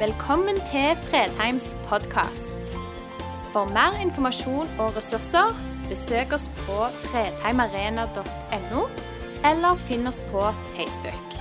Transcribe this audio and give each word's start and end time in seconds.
Velkommen 0.00 0.56
til 0.56 0.96
Fredheims 0.96 1.74
podkast. 1.84 2.70
For 3.52 3.68
mer 3.68 3.98
informasjon 4.00 4.70
og 4.80 4.94
ressurser, 4.96 5.50
besøk 5.90 6.30
oss 6.32 6.46
på 6.62 6.76
fredheimarena.no, 7.02 8.84
eller 9.44 9.82
finn 9.82 10.08
oss 10.08 10.22
på 10.30 10.46
Facebook. 10.70 11.34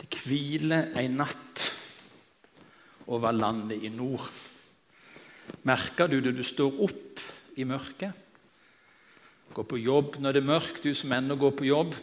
Det 0.00 0.18
hviler 0.24 0.88
ei 0.98 1.06
natt 1.14 1.62
over 3.06 3.30
landet 3.30 3.84
i 3.86 3.92
nord. 3.94 4.26
Merker 5.62 6.10
du 6.10 6.18
det 6.18 6.34
du 6.40 6.42
står 6.42 6.82
opp 6.88 7.22
i 7.54 7.68
mørket? 7.70 8.10
Går 9.54 9.68
på 9.70 9.78
jobb 9.78 10.18
når 10.18 10.34
det 10.34 10.42
er 10.42 10.50
mørkt, 10.50 10.82
du 10.82 10.90
som 10.90 11.14
ennå 11.14 11.38
går 11.38 11.54
på 11.60 11.70
jobb. 11.70 11.94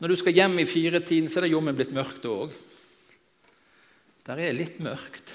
Når 0.00 0.08
du 0.08 0.16
skal 0.16 0.32
hjem 0.32 0.58
i 0.62 0.68
firetiden, 0.68 1.28
så 1.28 1.40
er 1.40 1.44
det 1.44 1.52
jommen 1.52 1.76
blitt 1.76 1.92
mørkt 1.92 2.24
òg. 2.24 2.54
Der 4.24 4.40
er 4.40 4.56
litt 4.56 4.78
mørkt. 4.80 5.34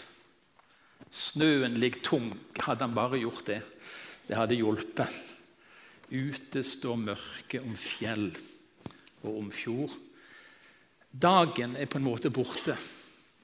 Snøen 1.14 1.78
ligger 1.78 2.02
tung. 2.02 2.32
Hadde 2.58 2.88
han 2.88 2.96
bare 2.98 3.22
gjort 3.22 3.46
det, 3.46 3.62
det 4.26 4.40
hadde 4.40 4.58
hjulpet. 4.58 5.22
Ute 6.10 6.64
står 6.66 6.98
mørket 7.02 7.62
om 7.62 7.78
fjell 7.78 8.32
og 9.26 9.38
om 9.44 9.52
fjord. 9.54 9.94
Dagen 11.14 11.78
er 11.78 11.86
på 11.86 12.02
en 12.02 12.08
måte 12.10 12.34
borte. 12.34 12.76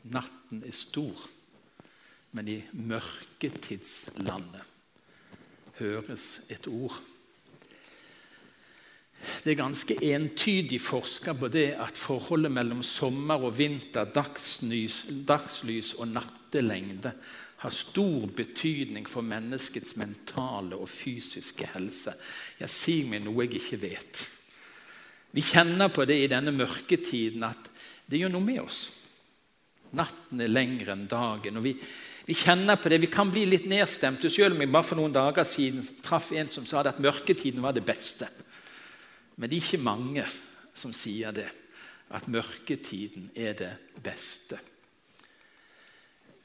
Natten 0.09 0.63
er 0.65 0.73
stor. 0.73 1.29
Men 2.33 2.47
i 2.49 2.57
mørketidslandet 2.73 4.65
høres 5.77 6.41
et 6.49 6.67
ord. 6.71 6.97
Det 9.41 9.55
er 9.55 9.57
ganske 9.57 9.95
entydig 10.05 10.77
forska 10.81 11.33
på 11.33 11.49
det 11.49 11.71
at 11.81 11.97
forholdet 11.97 12.53
mellom 12.53 12.83
sommer 12.85 13.41
og 13.41 13.55
vinter, 13.57 14.05
dagslys, 14.05 15.07
dagslys 15.25 15.95
og 15.97 16.11
nattelengde, 16.13 17.15
har 17.61 17.73
stor 17.73 18.27
betydning 18.37 19.05
for 19.09 19.25
menneskets 19.25 19.95
mentale 19.97 20.77
og 20.77 20.89
fysiske 20.89 21.67
helse. 21.73 22.13
Jeg 22.61 22.73
sier 22.73 23.09
meg 23.09 23.25
noe 23.25 23.45
jeg 23.45 23.59
ikke 23.61 23.81
vet. 23.81 24.23
Vi 25.31 25.43
kjenner 25.45 25.91
på 25.93 26.05
det 26.09 26.17
i 26.21 26.29
denne 26.29 26.53
mørketiden 26.53 27.45
at 27.45 27.69
det 28.09 28.21
gjør 28.21 28.33
noe 28.33 28.45
med 28.45 28.61
oss. 28.63 28.79
Natten 29.97 30.41
er 30.41 30.51
lengre 30.51 30.93
enn 30.95 31.07
dagen. 31.09 31.57
og 31.57 31.65
vi, 31.65 31.75
vi 32.25 32.37
kjenner 32.37 32.77
på 32.81 32.89
det, 32.89 33.01
vi 33.01 33.11
kan 33.11 33.31
bli 33.31 33.45
litt 33.47 33.65
nedstemte. 33.69 34.29
Selv 34.29 34.55
om 34.55 34.61
jeg 34.61 34.71
bare 34.71 34.87
for 34.87 34.99
noen 34.99 35.13
dager 35.13 35.47
siden 35.47 35.85
traff 36.03 36.31
en 36.31 36.49
som 36.49 36.65
sa 36.65 36.83
at 36.85 37.01
mørketiden 37.01 37.61
var 37.63 37.77
det 37.77 37.85
beste. 37.85 38.29
Men 39.41 39.49
det 39.49 39.57
er 39.57 39.63
ikke 39.65 39.81
mange 39.81 40.23
som 40.77 40.91
sier 40.93 41.33
det, 41.33 41.47
at 42.13 42.27
mørketiden 42.29 43.31
er 43.33 43.55
det 43.57 43.71
beste. 44.05 44.59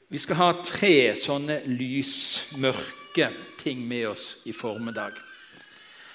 Vi 0.09 0.17
skal 0.23 0.39
ha 0.41 0.47
tre 0.65 1.13
sånne 1.19 1.59
lysmørke 1.69 3.29
ting 3.61 3.83
med 3.85 4.07
oss 4.15 4.47
i 4.49 4.55
formiddag. 4.57 5.13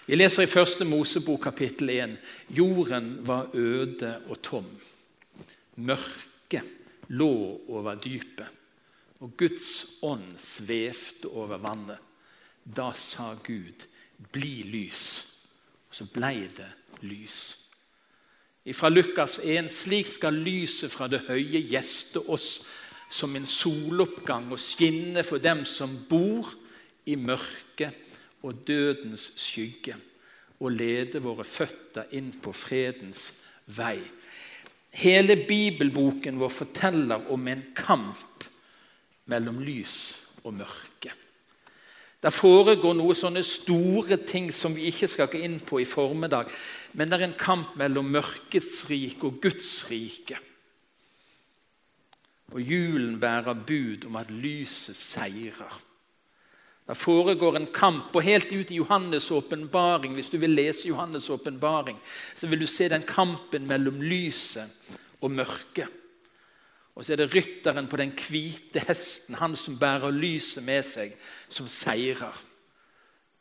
Vi 0.08 0.18
leser 0.18 0.48
i 0.48 0.50
første 0.50 0.88
Mosebok 0.90 1.44
kapittel 1.46 1.94
1. 1.94 2.16
Jorden 2.58 3.12
var 3.30 3.54
øde 3.54 4.16
og 4.26 4.42
tom. 4.42 4.72
Mørket 5.86 6.66
lå 7.14 7.62
over 7.70 8.00
dypet, 8.02 8.48
og 9.22 9.38
Guds 9.38 10.00
ånd 10.02 10.34
svevde 10.42 11.30
over 11.30 11.62
vannet. 11.62 12.02
Da 12.66 12.90
sa 12.98 13.36
Gud, 13.46 13.86
'Bli 14.34 14.64
lys'. 14.66 15.31
Og 15.92 15.98
så 16.00 16.08
blei 16.08 16.48
det 16.48 16.70
lys. 17.04 17.40
Fra 18.72 18.88
Lukas 18.90 19.42
1.: 19.44 19.68
Slik 19.68 20.08
skal 20.08 20.38
lyset 20.40 20.94
fra 20.94 21.10
det 21.12 21.26
høye 21.28 21.60
gjeste 21.68 22.22
oss 22.32 22.62
som 23.12 23.36
en 23.36 23.46
soloppgang 23.46 24.48
og 24.56 24.62
skinne 24.64 25.26
for 25.28 25.44
dem 25.44 25.66
som 25.68 25.98
bor 26.08 26.48
i 27.04 27.18
mørket 27.20 27.98
og 28.48 28.64
dødens 28.68 29.34
skygge, 29.36 29.98
og 30.64 30.78
lede 30.78 31.20
våre 31.20 31.44
føtter 31.44 32.08
inn 32.16 32.32
på 32.40 32.54
fredens 32.56 33.26
vei. 33.68 34.00
Hele 34.96 35.36
bibelboken 35.48 36.40
vår 36.40 36.54
forteller 36.56 37.28
om 37.34 37.48
en 37.52 37.66
kamp 37.76 38.48
mellom 39.28 39.60
lys 39.60 39.98
og 40.46 40.56
mørke. 40.62 41.12
Det 42.22 42.30
foregår 42.30 42.94
noe 42.94 43.16
sånne 43.18 43.42
store 43.46 44.20
ting 44.30 44.52
som 44.54 44.76
vi 44.78 44.92
ikke 44.92 45.10
skal 45.10 45.30
gå 45.32 45.40
inn 45.42 45.58
på 45.66 45.80
i 45.82 45.88
formiddag. 45.90 46.52
Men 46.94 47.10
det 47.10 47.18
er 47.18 47.28
en 47.30 47.40
kamp 47.40 47.74
mellom 47.82 48.12
mørkets 48.14 48.84
rike 48.92 49.26
og 49.26 49.40
Guds 49.42 49.72
rike. 49.90 50.38
Og 52.52 52.60
julen 52.62 53.16
bærer 53.20 53.58
bud 53.66 54.06
om 54.06 54.20
at 54.22 54.30
lyset 54.30 54.98
seirer. 55.00 55.80
Det 56.92 56.98
foregår 56.98 57.56
en 57.56 57.70
kamp, 57.74 58.10
og 58.16 58.26
helt 58.26 58.52
ut 58.52 58.72
i 58.72 58.80
Johannes' 58.82 59.32
åpenbaring, 59.32 60.14
hvis 60.14 60.30
du 60.30 60.38
vil 60.42 60.52
lese 60.58 60.90
Johannes' 60.90 61.30
åpenbaring, 61.32 61.98
så 62.36 62.48
vil 62.48 62.60
du 62.60 62.68
se 62.68 62.90
den 62.90 63.06
kampen 63.08 63.68
mellom 63.68 64.02
lyset 64.02 64.68
og 65.22 65.32
mørket. 65.32 66.01
Og 66.96 67.06
så 67.06 67.14
er 67.14 67.22
det 67.22 67.32
rytteren 67.32 67.88
på 67.88 68.00
den 68.02 68.12
hvite 68.12 68.84
hesten, 68.88 69.38
han 69.40 69.56
som 69.56 69.78
bærer 69.80 70.12
lyset 70.12 70.64
med 70.64 70.84
seg, 70.86 71.14
som 71.50 71.70
seirer. 71.72 72.36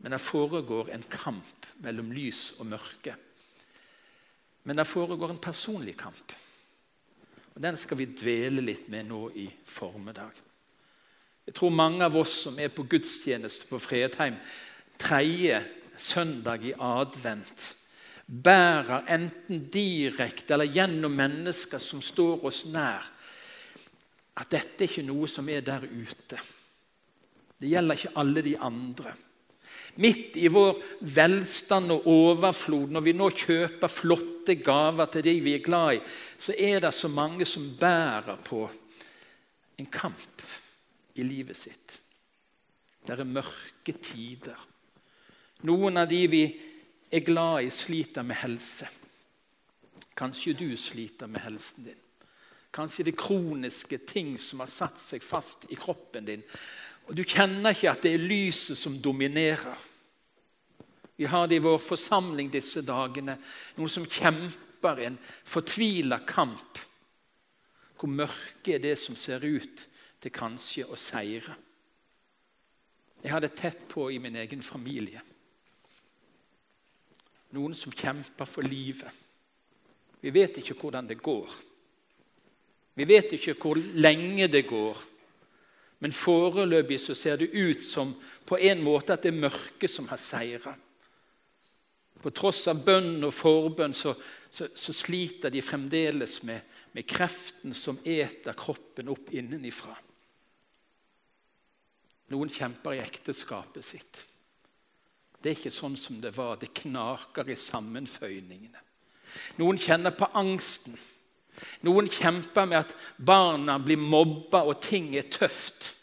Men 0.01 0.15
det 0.15 0.23
foregår 0.23 0.93
en 0.95 1.05
kamp 1.11 1.67
mellom 1.83 2.13
lys 2.15 2.53
og 2.59 2.71
mørke. 2.71 3.17
Men 4.65 4.79
det 4.79 4.87
foregår 4.87 5.35
en 5.35 5.43
personlig 5.43 5.97
kamp. 5.99 6.33
Og 7.55 7.63
Den 7.63 7.77
skal 7.77 7.99
vi 7.99 8.13
dvele 8.15 8.63
litt 8.63 8.89
med 8.89 9.09
nå 9.11 9.29
i 9.35 9.49
formiddag. 9.67 10.31
Jeg 11.47 11.55
tror 11.55 11.73
mange 11.75 12.05
av 12.05 12.17
oss 12.17 12.37
som 12.45 12.59
er 12.63 12.71
på 12.71 12.87
gudstjeneste 12.87 13.67
på 13.67 13.81
Fredheim 13.83 14.37
tredje 15.01 15.59
søndag 15.97 16.65
i 16.65 16.75
advent, 16.79 17.75
bærer 18.27 19.09
enten 19.11 19.65
direkte 19.73 20.55
eller 20.55 20.71
gjennom 20.71 21.17
mennesker 21.19 21.83
som 21.83 22.03
står 22.05 22.45
oss 22.47 22.63
nær, 22.71 23.03
at 24.41 24.51
dette 24.53 24.85
er 24.85 24.89
ikke 24.89 25.07
noe 25.07 25.29
som 25.29 25.49
er 25.53 25.65
der 25.65 25.85
ute. 25.85 26.39
Det 27.61 27.69
gjelder 27.69 27.99
ikke 27.99 28.17
alle 28.23 28.45
de 28.45 28.55
andre. 28.57 29.13
Midt 30.01 30.39
i 30.41 30.49
vår 30.51 30.79
velstand 31.17 31.93
og 31.93 32.07
overflod, 32.09 32.91
når 32.95 33.05
vi 33.05 33.15
nå 33.17 33.29
kjøper 33.37 33.93
flotte 33.93 34.57
gaver 34.65 35.11
til 35.13 35.27
de 35.27 35.35
vi 35.45 35.55
er 35.59 35.65
glad 35.65 35.99
i, 35.99 36.01
så 36.39 36.57
er 36.57 36.81
det 36.87 36.95
så 36.97 37.11
mange 37.13 37.47
som 37.47 37.69
bærer 37.79 38.41
på 38.47 38.65
en 39.81 39.91
kamp 39.93 40.45
i 41.21 41.27
livet 41.27 41.59
sitt. 41.59 41.99
Det 43.05 43.17
er 43.17 43.29
mørke 43.29 43.95
tider. 44.01 44.67
Noen 45.69 46.01
av 46.01 46.09
de 46.09 46.21
vi 46.31 46.45
er 47.11 47.25
glad 47.27 47.67
i, 47.67 47.73
sliter 47.75 48.25
med 48.25 48.41
helse. 48.41 48.89
Kanskje 50.17 50.57
du 50.57 50.69
sliter 50.77 51.29
med 51.29 51.45
helsen 51.45 51.91
din. 51.91 52.07
Kanskje 52.71 53.09
det 53.09 53.19
kroniske 53.19 53.99
ting 54.07 54.37
som 54.39 54.63
har 54.63 54.71
satt 54.71 55.01
seg 55.03 55.25
fast 55.27 55.67
i 55.75 55.79
kroppen 55.79 56.29
din. 56.29 56.43
Og 57.11 57.17
Du 57.17 57.25
kjenner 57.25 57.75
ikke 57.75 57.91
at 57.91 58.05
det 58.07 58.13
er 58.15 58.23
lyset 58.23 58.79
som 58.79 58.99
dominerer. 59.03 59.79
Vi 61.17 61.27
har 61.27 61.49
det 61.49 61.59
i 61.59 61.65
vår 61.65 61.81
forsamling 61.83 62.49
disse 62.53 62.81
dagene, 62.87 63.35
noen 63.77 63.91
som 63.93 64.07
kjemper 64.07 65.03
en 65.05 65.19
fortvila 65.45 66.23
kamp. 66.25 66.79
Hvor 67.99 68.09
mørke 68.09 68.77
er 68.77 68.81
det 68.81 68.95
som 68.97 69.19
ser 69.19 69.43
ut 69.45 69.85
til 70.23 70.33
kanskje 70.33 70.87
å 70.89 70.97
seire. 70.97 71.57
Jeg 73.21 73.35
har 73.35 73.43
det 73.45 73.53
tett 73.59 73.83
på 73.89 74.07
i 74.09 74.21
min 74.23 74.39
egen 74.41 74.63
familie. 74.65 75.21
Noen 77.53 77.75
som 77.77 77.93
kjemper 77.93 78.49
for 78.49 78.65
livet. 78.65 79.11
Vi 80.23 80.33
vet 80.33 80.63
ikke 80.63 80.79
hvordan 80.79 81.09
det 81.11 81.19
går. 81.21 81.51
Vi 83.01 83.09
vet 83.09 83.33
ikke 83.33 83.55
hvor 83.57 83.79
lenge 83.81 84.45
det 84.53 84.67
går, 84.69 84.99
men 86.05 86.13
foreløpig 86.13 86.99
så 87.01 87.15
ser 87.17 87.39
det 87.41 87.53
ut 87.53 87.81
som 87.85 88.13
på 88.49 88.59
en 88.61 88.83
måte 88.85 89.15
at 89.15 89.25
det 89.25 89.33
er 89.33 89.41
mørket 89.41 89.89
som 89.89 90.09
har 90.11 90.21
seira. 90.21 90.75
På 92.21 92.33
tross 92.37 92.67
av 92.69 92.83
bønn 92.85 93.25
og 93.25 93.33
forbønn 93.33 93.95
så, 93.97 94.13
så, 94.53 94.69
så 94.77 94.93
sliter 94.93 95.53
de 95.53 95.63
fremdeles 95.65 96.43
med, 96.45 96.61
med, 96.93 97.07
kreften 97.09 97.73
som 97.77 97.97
eter 98.05 98.57
kroppen 98.59 99.09
opp 99.13 99.33
innenifra. 99.33 99.97
Noen 102.31 102.53
kjemper 102.53 102.99
i 102.99 103.01
ekteskapet 103.01 103.87
sitt. 103.87 104.21
Det 105.41 105.49
er 105.49 105.57
ikke 105.57 105.73
sånn 105.73 105.97
som 105.97 106.21
det 106.21 106.35
var. 106.37 106.61
Det 106.61 106.69
knaker 106.83 107.49
i 107.49 107.57
sammenføyningene. 107.57 108.85
Noen 109.57 109.81
kjenner 109.81 110.13
på 110.13 110.29
angsten. 110.37 111.01
Noen 111.87 112.09
kjemper 112.11 112.69
med 112.69 112.79
at 112.83 112.95
barna 113.17 113.79
blir 113.83 114.01
mobba 114.01 114.63
og 114.69 114.81
ting 114.85 115.13
er 115.19 115.29
tøft. 115.33 115.95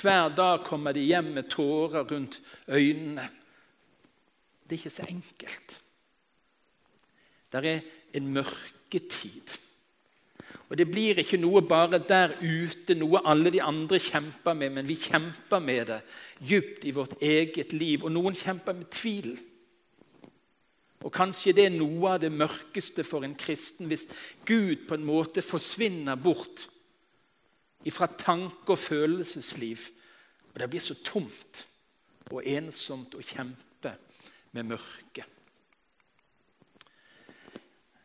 Hver 0.00 0.34
dag 0.34 0.64
kommer 0.66 0.92
de 0.92 1.04
hjem 1.06 1.32
med 1.36 1.50
tårer 1.52 2.06
rundt 2.10 2.40
øynene. 2.68 3.28
Det 4.64 4.76
er 4.76 4.80
ikke 4.82 4.90
så 4.90 5.06
enkelt. 5.08 5.80
Det 7.52 7.64
er 7.64 7.80
en 8.14 8.32
mørketid. 8.34 9.58
Og 10.68 10.78
Det 10.78 10.86
blir 10.90 11.20
ikke 11.20 11.38
noe 11.38 11.60
bare 11.62 12.00
der 12.02 12.32
ute, 12.40 12.96
noe 12.98 13.20
alle 13.28 13.52
de 13.52 13.60
andre 13.62 14.00
kjemper 14.02 14.56
med, 14.58 14.72
men 14.74 14.88
vi 14.88 14.96
kjemper 14.98 15.60
med 15.62 15.86
det 15.86 16.00
dypt 16.40 16.86
i 16.88 16.94
vårt 16.96 17.14
eget 17.22 17.72
liv. 17.72 18.04
Og 18.04 18.12
noen 18.12 18.34
kjemper 18.34 18.74
med 18.74 18.88
tvil. 18.90 19.36
Og 21.04 21.12
Kanskje 21.12 21.52
det 21.52 21.66
er 21.68 21.74
noe 21.74 22.14
av 22.14 22.22
det 22.22 22.32
mørkeste 22.32 23.04
for 23.04 23.26
en 23.26 23.36
kristen 23.36 23.90
hvis 23.90 24.06
Gud 24.48 24.86
på 24.88 24.96
en 24.96 25.04
måte 25.04 25.44
forsvinner 25.44 26.16
bort 26.16 26.66
fra 27.92 28.08
tanke- 28.08 28.72
og 28.72 28.80
følelsesliv. 28.80 29.90
Og 30.54 30.60
det 30.60 30.70
blir 30.72 30.80
så 30.80 30.96
tomt 31.04 31.66
og 32.32 32.46
ensomt 32.48 33.14
å 33.14 33.22
kjempe 33.22 33.92
med 34.56 34.70
mørket. 34.72 35.28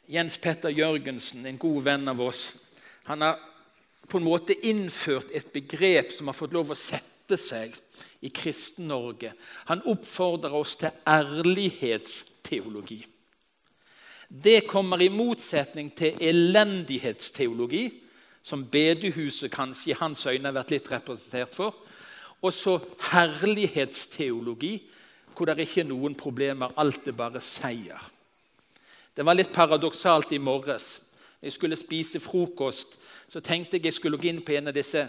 Jens 0.09 0.39
Petter 0.41 0.73
Jørgensen, 0.73 1.45
en 1.45 1.61
god 1.61 1.83
venn 1.85 2.09
av 2.09 2.19
oss, 2.25 2.49
han 3.05 3.21
har 3.21 3.37
på 4.09 4.17
en 4.17 4.25
måte 4.25 4.55
innført 4.65 5.29
et 5.37 5.51
begrep 5.53 6.11
som 6.11 6.27
har 6.27 6.37
fått 6.37 6.55
lov 6.57 6.73
å 6.73 6.77
sette 6.77 7.37
seg 7.37 7.75
i 8.25 8.31
Kristen-Norge. 8.33 9.35
Han 9.69 9.85
oppfordrer 9.87 10.55
oss 10.57 10.75
til 10.81 10.97
ærlighetsteologi. 12.49 13.05
Det 14.29 14.67
kommer 14.67 15.01
i 15.01 15.09
motsetning 15.09 15.91
til 15.95 16.13
elendighetsteologi, 16.21 17.89
som 18.43 18.65
bedehuset 18.65 19.51
kanskje 19.51 19.91
i 19.91 19.97
hans 19.97 20.25
øyne 20.25 20.45
har 20.45 20.53
vært 20.53 20.71
litt 20.71 20.91
representert 20.91 21.53
for, 21.53 21.75
og 22.41 22.53
så 22.53 22.79
herlighetsteologi, 23.11 24.89
hvor 25.35 25.45
det 25.45 25.59
ikke 25.59 25.81
er 25.81 25.89
noen 25.89 26.15
problemer, 26.15 26.71
alt 26.77 27.07
er 27.07 27.15
bare 27.17 27.41
seier. 27.41 27.99
Det 29.15 29.25
var 29.25 29.35
litt 29.35 29.51
paradoksalt 29.51 30.31
i 30.31 30.37
morges. 30.37 31.01
Jeg 31.41 31.51
skulle 31.51 31.75
spise 31.75 32.19
frokost, 32.19 32.99
så 33.27 33.39
tenkte 33.39 33.77
jeg 33.77 33.85
jeg 33.85 33.93
skulle 33.93 34.17
gå 34.17 34.29
inn 34.29 34.43
på 34.43 34.53
en 34.55 34.67
av 34.67 34.75
disse 34.75 35.07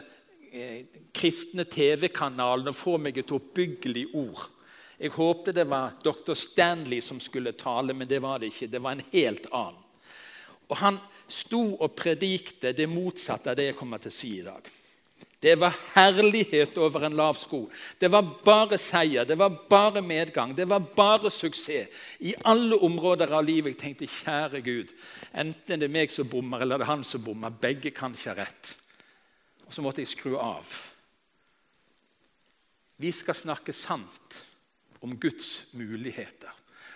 eh, 0.52 0.86
kristne 1.14 1.64
TV-kanalene 1.64 2.70
og 2.70 2.78
få 2.78 2.96
meg 2.98 3.18
et 3.18 3.32
oppbyggelig 3.32 4.06
ord. 4.14 4.48
Jeg 5.00 5.14
håpte 5.14 5.54
det 5.56 5.64
var 5.64 5.94
dr. 6.04 6.34
Stanley 6.36 7.00
som 7.00 7.20
skulle 7.24 7.54
tale, 7.56 7.94
men 7.96 8.08
det 8.08 8.18
var 8.20 8.38
det 8.38 8.50
ikke. 8.52 8.68
Det 8.68 8.82
var 8.84 8.98
en 8.98 9.06
helt 9.12 9.46
annen. 9.48 9.80
Og 10.68 10.76
Han 10.76 11.00
sto 11.30 11.62
og 11.78 11.94
predikte 11.96 12.74
det 12.76 12.88
motsatte 12.90 13.52
av 13.52 13.56
det 13.58 13.70
jeg 13.70 13.78
kommer 13.78 14.02
til 14.02 14.10
å 14.12 14.14
si 14.14 14.30
i 14.38 14.44
dag. 14.44 14.68
Det 15.40 15.54
var 15.56 15.76
herlighet 15.94 16.76
over 16.76 17.06
en 17.06 17.16
lav 17.16 17.38
sko. 17.40 17.62
Det 17.98 18.10
var 18.12 18.26
bare 18.44 18.76
seier, 18.78 19.24
det 19.24 19.38
var 19.40 19.54
bare 19.70 20.02
medgang, 20.04 20.52
det 20.54 20.66
var 20.68 20.84
bare 20.96 21.30
suksess. 21.32 21.88
I 22.20 22.34
alle 22.44 22.76
områder 22.76 23.32
av 23.32 23.46
livet. 23.46 23.72
Jeg 23.72 23.80
tenkte, 23.80 24.10
kjære 24.20 24.60
Gud, 24.66 24.92
enten 25.32 25.80
det 25.80 25.88
er 25.88 25.96
meg 25.96 26.12
som 26.12 26.28
bommer, 26.28 26.60
eller 26.60 26.76
det 26.76 26.84
er 26.84 26.92
han 26.92 27.06
som 27.08 27.24
bommer. 27.24 27.56
Begge 27.56 27.94
kan 27.96 28.12
ikke 28.12 28.34
ha 28.34 28.36
rett. 28.42 28.74
Og 29.64 29.72
så 29.72 29.86
måtte 29.86 30.04
jeg 30.04 30.12
skru 30.12 30.36
av. 30.36 30.76
Vi 33.00 33.14
skal 33.16 33.38
snakke 33.38 33.72
sant 33.72 34.42
om 35.00 35.16
Guds 35.20 35.66
muligheter. 35.72 36.50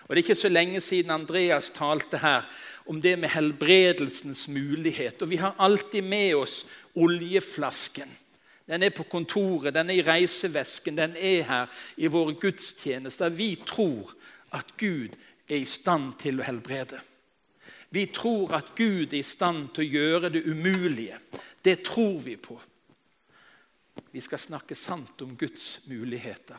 Og 0.04 0.16
Det 0.16 0.20
er 0.20 0.24
ikke 0.24 0.34
så 0.34 0.48
lenge 0.48 0.80
siden 0.80 1.10
Andreas 1.10 1.70
talte 1.70 2.18
her 2.20 2.44
om 2.86 3.00
det 3.00 3.18
med 3.18 3.28
helbredelsens 3.32 4.48
mulighet. 4.48 5.22
Og 5.22 5.30
Vi 5.30 5.36
har 5.36 5.54
alltid 5.58 6.02
med 6.02 6.34
oss 6.34 6.66
oljeflasken. 6.94 8.10
Den 8.66 8.82
er 8.82 8.90
på 8.90 9.02
kontoret, 9.02 9.74
den 9.74 9.90
er 9.90 9.94
i 9.94 10.02
reisevesken, 10.02 10.96
den 10.96 11.16
er 11.16 11.42
her 11.42 11.66
i 11.96 12.06
våre 12.06 12.34
gudstjenester. 12.40 13.28
Vi 13.28 13.56
tror 13.66 14.14
at 14.52 14.76
Gud 14.76 15.16
er 15.48 15.56
i 15.56 15.68
stand 15.68 16.14
til 16.18 16.40
å 16.40 16.46
helbrede. 16.46 17.00
Vi 17.90 18.06
tror 18.06 18.54
at 18.56 18.72
Gud 18.76 19.12
er 19.12 19.20
i 19.20 19.26
stand 19.26 19.68
til 19.74 19.84
å 19.84 19.92
gjøre 19.92 20.30
det 20.32 20.46
umulige. 20.48 21.18
Det 21.64 21.82
tror 21.84 22.20
vi 22.24 22.36
på. 22.36 22.56
Vi 24.12 24.20
skal 24.20 24.38
snakke 24.38 24.74
sant 24.74 25.22
om 25.22 25.36
Guds 25.36 25.84
muligheter. 25.86 26.56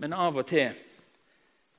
Men 0.00 0.16
av 0.16 0.40
og 0.40 0.48
til 0.50 0.74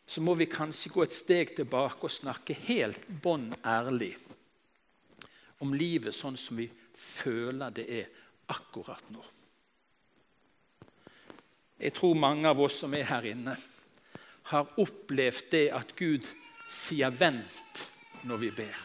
så 0.06 0.22
må 0.22 0.36
vi 0.38 0.46
kanskje 0.50 0.92
gå 0.94 1.04
et 1.04 1.18
steg 1.18 1.56
tilbake 1.58 2.06
og 2.06 2.14
snakke 2.14 2.56
helt 2.68 3.08
bånn 3.24 3.50
ærlig 3.66 4.14
om 5.64 5.74
livet 5.74 6.14
sånn 6.14 6.38
som 6.38 6.60
vi 6.60 6.68
føler 6.96 7.74
det 7.74 7.86
er 7.90 8.10
akkurat 8.54 9.08
nå. 9.10 9.24
Jeg 11.82 11.96
tror 11.96 12.16
mange 12.16 12.48
av 12.48 12.60
oss 12.62 12.80
som 12.84 12.94
er 12.96 13.08
her 13.10 13.26
inne, 13.34 13.56
har 14.52 14.76
opplevd 14.80 15.50
det 15.52 15.66
at 15.74 15.96
Gud 15.98 16.28
sier 16.72 17.12
'vent' 17.12 17.82
når 18.30 18.38
vi 18.38 18.52
ber. 18.52 18.78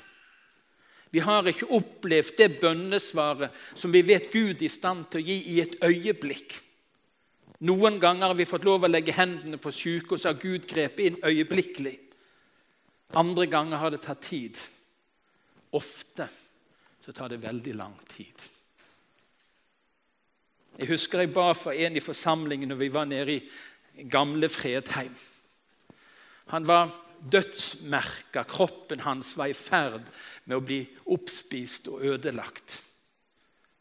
Vi 1.11 1.19
har 1.19 1.47
ikke 1.47 1.71
opplevd 1.75 2.37
det 2.39 2.61
bønnesvaret 2.61 3.51
som 3.75 3.93
vi 3.93 4.03
vet 4.03 4.33
Gud 4.33 4.63
er 4.63 4.65
i 4.65 4.69
stand 4.71 5.09
til 5.11 5.21
å 5.21 5.27
gi 5.27 5.39
i 5.55 5.61
et 5.61 5.77
øyeblikk. 5.83 6.55
Noen 7.69 7.99
ganger 8.01 8.31
har 8.33 8.39
vi 8.39 8.49
fått 8.49 8.65
lov 8.65 8.87
å 8.87 8.91
legge 8.91 9.13
hendene 9.13 9.59
på 9.61 9.73
syke, 9.75 10.15
og 10.15 10.21
så 10.21 10.31
har 10.31 10.41
Gud 10.41 10.65
grepet 10.69 11.11
inn 11.11 11.19
øyeblikkelig. 11.21 11.97
Andre 13.21 13.47
ganger 13.51 13.83
har 13.83 13.93
det 13.93 14.01
tatt 14.07 14.23
tid. 14.25 14.57
Ofte 15.77 16.29
så 17.05 17.13
tar 17.13 17.29
det 17.33 17.43
veldig 17.43 17.75
lang 17.77 17.99
tid. 18.09 18.49
Jeg 20.81 20.89
husker 20.89 21.21
jeg 21.21 21.35
ba 21.35 21.51
for 21.53 21.77
en 21.77 21.99
i 21.99 22.03
forsamlingen 22.05 22.71
når 22.71 22.81
vi 22.81 22.91
var 22.95 23.09
nede 23.11 23.37
i 23.37 24.07
gamle 24.09 24.49
Fredheim. 24.49 25.13
Han 26.55 26.67
var 26.67 26.95
dødsmerka. 27.21 28.47
Kroppen 28.49 29.03
hans 29.05 29.37
var 29.37 29.51
i 29.51 29.57
ferd 29.57 30.07
med 30.47 30.57
å 30.57 30.65
bli 30.65 30.81
oppspist 31.13 31.91
og 31.93 32.07
ødelagt. 32.15 32.79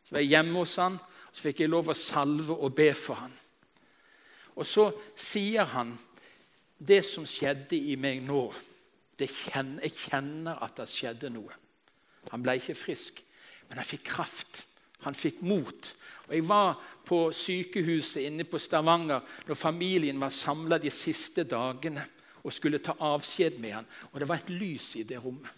Så 0.04 0.16
var 0.16 0.26
jeg 0.26 0.34
hjemme 0.34 0.60
hos 0.60 0.76
han, 0.81 0.98
og 1.00 1.38
så 1.38 1.46
fikk 1.48 1.64
jeg 1.64 1.72
lov 1.72 1.94
å 1.94 1.98
salve 1.98 2.58
og 2.58 2.76
be 2.76 2.92
for 2.98 3.22
han. 3.24 3.38
Og 4.56 4.66
så 4.66 4.90
sier 5.18 5.68
han 5.75 5.94
det 6.80 7.04
som 7.06 7.28
skjedde 7.28 7.75
i 7.75 7.98
meg 8.00 8.24
nå 8.24 8.48
kjenner, 9.19 9.84
Jeg 9.84 9.92
kjenner 9.92 10.63
at 10.63 10.78
det 10.80 10.88
skjedde 10.88 11.30
noe. 11.34 11.51
Han 12.31 12.44
ble 12.44 12.56
ikke 12.56 12.78
frisk, 12.78 13.19
men 13.68 13.81
han 13.81 13.88
fikk 13.88 14.06
kraft. 14.13 14.63
Han 15.04 15.16
fikk 15.16 15.42
mot. 15.42 15.90
Og 16.28 16.34
Jeg 16.36 16.48
var 16.48 16.80
på 17.06 17.31
sykehuset 17.34 18.28
inne 18.28 18.44
på 18.44 18.60
Stavanger 18.60 19.24
når 19.48 19.56
familien 19.56 20.19
var 20.19 20.30
samla 20.30 20.78
de 20.78 20.92
siste 20.92 21.44
dagene 21.44 22.06
og 22.44 22.54
skulle 22.54 22.80
ta 22.83 22.95
avskjed 23.00 23.59
med 23.59 23.74
han. 23.74 23.88
Og 24.12 24.19
det 24.19 24.28
var 24.30 24.40
et 24.40 24.52
lys 24.54 24.95
i 24.95 25.04
det 25.04 25.19
rommet. 25.24 25.52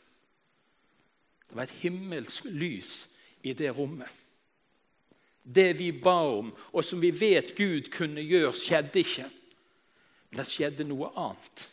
Det 1.49 1.57
var 1.57 1.63
et 1.67 1.79
himmelsk 1.83 2.45
lys 2.49 3.07
i 3.43 3.53
det 3.53 3.73
rommet. 3.77 4.09
Det 5.43 5.73
vi 5.79 5.91
ba 5.91 6.19
om, 6.37 6.51
og 6.73 6.85
som 6.85 7.01
vi 7.01 7.09
vet 7.11 7.55
Gud 7.57 7.89
kunne 7.93 8.21
gjøre, 8.21 8.53
skjedde 8.53 9.01
ikke. 9.01 9.27
Men 10.29 10.41
det 10.41 10.47
skjedde 10.47 10.85
noe 10.87 11.09
annet. 11.17 11.67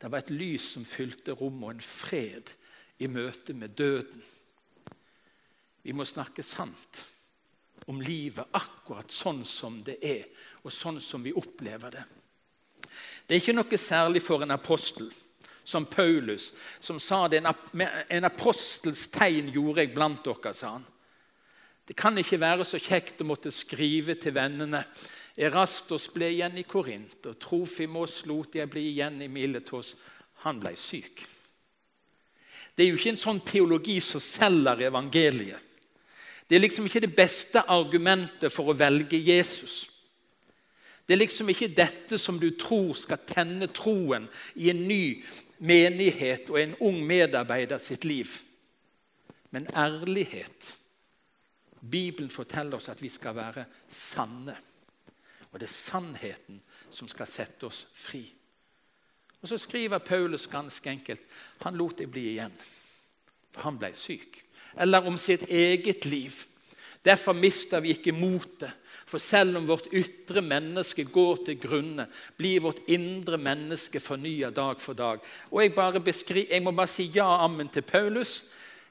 Det 0.00 0.10
var 0.10 0.24
et 0.24 0.32
lys 0.34 0.72
som 0.74 0.84
fylte 0.84 1.32
rommet, 1.38 1.64
og 1.64 1.74
en 1.76 1.84
fred 1.84 2.50
i 2.98 3.08
møte 3.08 3.54
med 3.56 3.76
døden. 3.78 4.22
Vi 5.84 5.92
må 5.92 6.04
snakke 6.08 6.42
sant 6.42 7.04
om 7.86 8.00
livet 8.00 8.48
akkurat 8.56 9.12
sånn 9.12 9.42
som 9.44 9.78
det 9.84 9.98
er, 10.04 10.24
og 10.64 10.72
sånn 10.72 11.00
som 11.04 11.22
vi 11.24 11.34
opplever 11.36 11.92
det. 11.92 12.04
Det 13.26 13.36
er 13.36 13.42
ikke 13.42 13.56
noe 13.56 13.78
særlig 13.80 14.22
for 14.24 14.44
en 14.44 14.54
apostel 14.54 15.10
som 15.64 15.86
Paulus, 15.88 16.50
som 16.80 17.00
sa 17.00 17.26
det 17.28 17.40
en 17.40 18.26
apostels 18.28 19.06
tegn 19.12 19.48
gjorde 19.52 19.84
jeg 19.84 19.94
blant 19.96 20.24
dere, 20.24 20.52
sa 20.56 20.74
han. 20.76 20.84
Det 21.84 21.96
kan 21.96 22.16
ikke 22.18 22.40
være 22.40 22.64
så 22.64 22.80
kjekt 22.80 23.20
å 23.20 23.28
måtte 23.28 23.52
skrive 23.52 24.16
til 24.16 24.34
vennene. 24.36 24.84
Erastos 25.36 26.08
ble 26.14 26.30
igjen 26.32 26.56
i 26.60 26.64
Korint, 26.64 27.18
og 27.28 27.38
Trofimos 27.42 28.22
lot 28.30 28.56
jeg 28.56 28.70
bli 28.72 28.86
igjen 28.94 29.20
i 29.24 29.28
Miletos. 29.28 29.92
Han 30.46 30.60
ble 30.62 30.72
syk. 30.78 31.24
Det 32.74 32.84
er 32.84 32.90
jo 32.90 32.98
ikke 32.98 33.12
en 33.14 33.20
sånn 33.20 33.42
teologi 33.46 33.98
som 34.02 34.22
selger 34.22 34.86
evangeliet. 34.88 35.60
Det 36.48 36.56
er 36.56 36.64
liksom 36.64 36.86
ikke 36.88 37.04
det 37.06 37.14
beste 37.16 37.62
argumentet 37.72 38.52
for 38.52 38.68
å 38.68 38.76
velge 38.76 39.16
Jesus. 39.16 39.84
Det 41.04 41.14
er 41.14 41.20
liksom 41.20 41.50
ikke 41.52 41.72
dette 41.76 42.18
som 42.20 42.38
du 42.40 42.50
tror 42.60 42.94
skal 42.96 43.20
tenne 43.28 43.68
troen 43.72 44.26
i 44.56 44.70
en 44.72 44.82
ny 44.88 45.20
menighet 45.64 46.48
og 46.52 46.60
en 46.60 46.74
ung 46.84 47.00
medarbeider 47.04 47.80
sitt 47.80 48.04
liv. 48.08 48.40
Men 49.52 49.68
ærlighet. 49.76 50.72
Bibelen 51.90 52.30
forteller 52.30 52.78
oss 52.78 52.88
at 52.88 53.02
vi 53.02 53.10
skal 53.12 53.36
være 53.36 53.66
sanne. 53.88 54.56
Og 55.52 55.60
det 55.60 55.68
er 55.68 55.74
sannheten 55.74 56.58
som 56.90 57.08
skal 57.10 57.30
sette 57.30 57.68
oss 57.68 57.84
fri. 57.94 58.24
Og 59.42 59.48
Så 59.48 59.58
skriver 59.60 59.98
Paulus 59.98 60.46
ganske 60.48 60.90
enkelt 60.90 61.20
han 61.62 61.76
lot 61.76 61.98
det 61.98 62.08
bli 62.10 62.30
igjen, 62.32 62.54
for 63.52 63.68
han 63.68 63.78
ble 63.78 63.92
syk 63.94 64.44
eller 64.76 65.06
om 65.06 65.18
sitt 65.18 65.46
eget 65.48 66.04
liv. 66.04 66.44
Derfor 67.04 67.36
mister 67.36 67.82
vi 67.84 67.92
ikke 67.94 68.14
motet. 68.16 68.72
For 69.04 69.20
selv 69.20 69.58
om 69.58 69.66
vårt 69.68 69.90
ytre 69.92 70.40
menneske 70.42 71.04
går 71.04 71.42
til 71.46 71.58
grunne, 71.60 72.06
blir 72.38 72.62
vårt 72.64 72.80
indre 72.88 73.36
menneske 73.38 74.00
fornya 74.00 74.48
dag 74.50 74.80
for 74.80 74.96
dag. 74.96 75.20
Og 75.52 75.60
jeg, 75.62 75.74
jeg, 76.48 76.62
må 76.64 76.72
bare 76.72 76.90
si 76.90 77.10
ja, 77.14 77.28
ammen 77.44 77.68
til 77.68 77.84
Paulus. 77.84 78.42